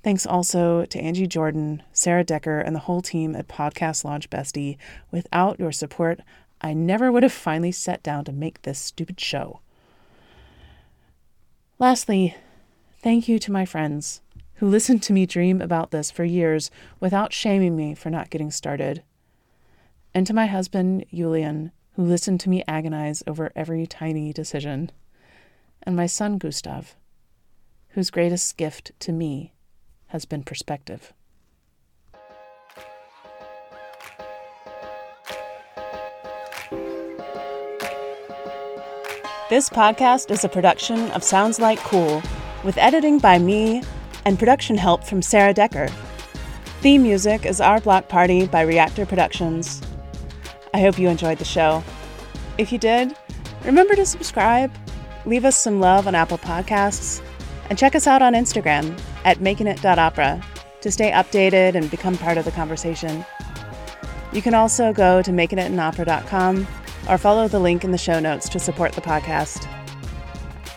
[0.07, 4.77] Thanks also to Angie Jordan, Sarah Decker, and the whole team at Podcast Launch Bestie.
[5.11, 6.21] Without your support,
[6.61, 9.63] I never would have finally sat down to make this stupid show.
[11.81, 12.37] Lastly,
[13.03, 14.21] thank you to my friends
[14.59, 18.53] who listened to me dream about this for years without shaming me for not getting
[18.53, 19.03] started.
[20.15, 24.93] And to my husband, Julian, who listened to me agonize over every tiny decision.
[25.83, 26.95] And my son, Gustav,
[27.89, 29.53] whose greatest gift to me
[30.09, 31.13] has been perspective.
[39.49, 42.21] This podcast is a production of Sounds Like Cool,
[42.65, 43.83] with editing by me
[44.25, 45.89] and production help from Sarah Decker.
[46.81, 49.81] Theme music is Our Block Party by Reactor Productions.
[50.75, 51.85] I hope you enjoyed the show.
[52.59, 53.17] If you did,
[53.65, 54.73] remember to subscribe,
[55.27, 57.23] leave us some love on Apple Podcasts,
[57.71, 60.43] and check us out on Instagram at makingit.opera
[60.81, 63.27] to stay updated and become part of the conversation.
[64.33, 66.67] You can also go to makingitanopera.com
[67.09, 69.69] or follow the link in the show notes to support the podcast.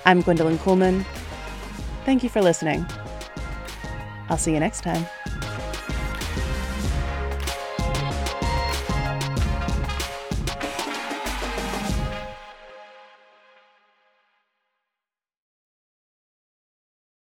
[0.06, 1.06] I'm Gwendolyn Kuhlman.
[2.06, 2.86] Thank you for listening.
[4.30, 5.06] I'll see you next time.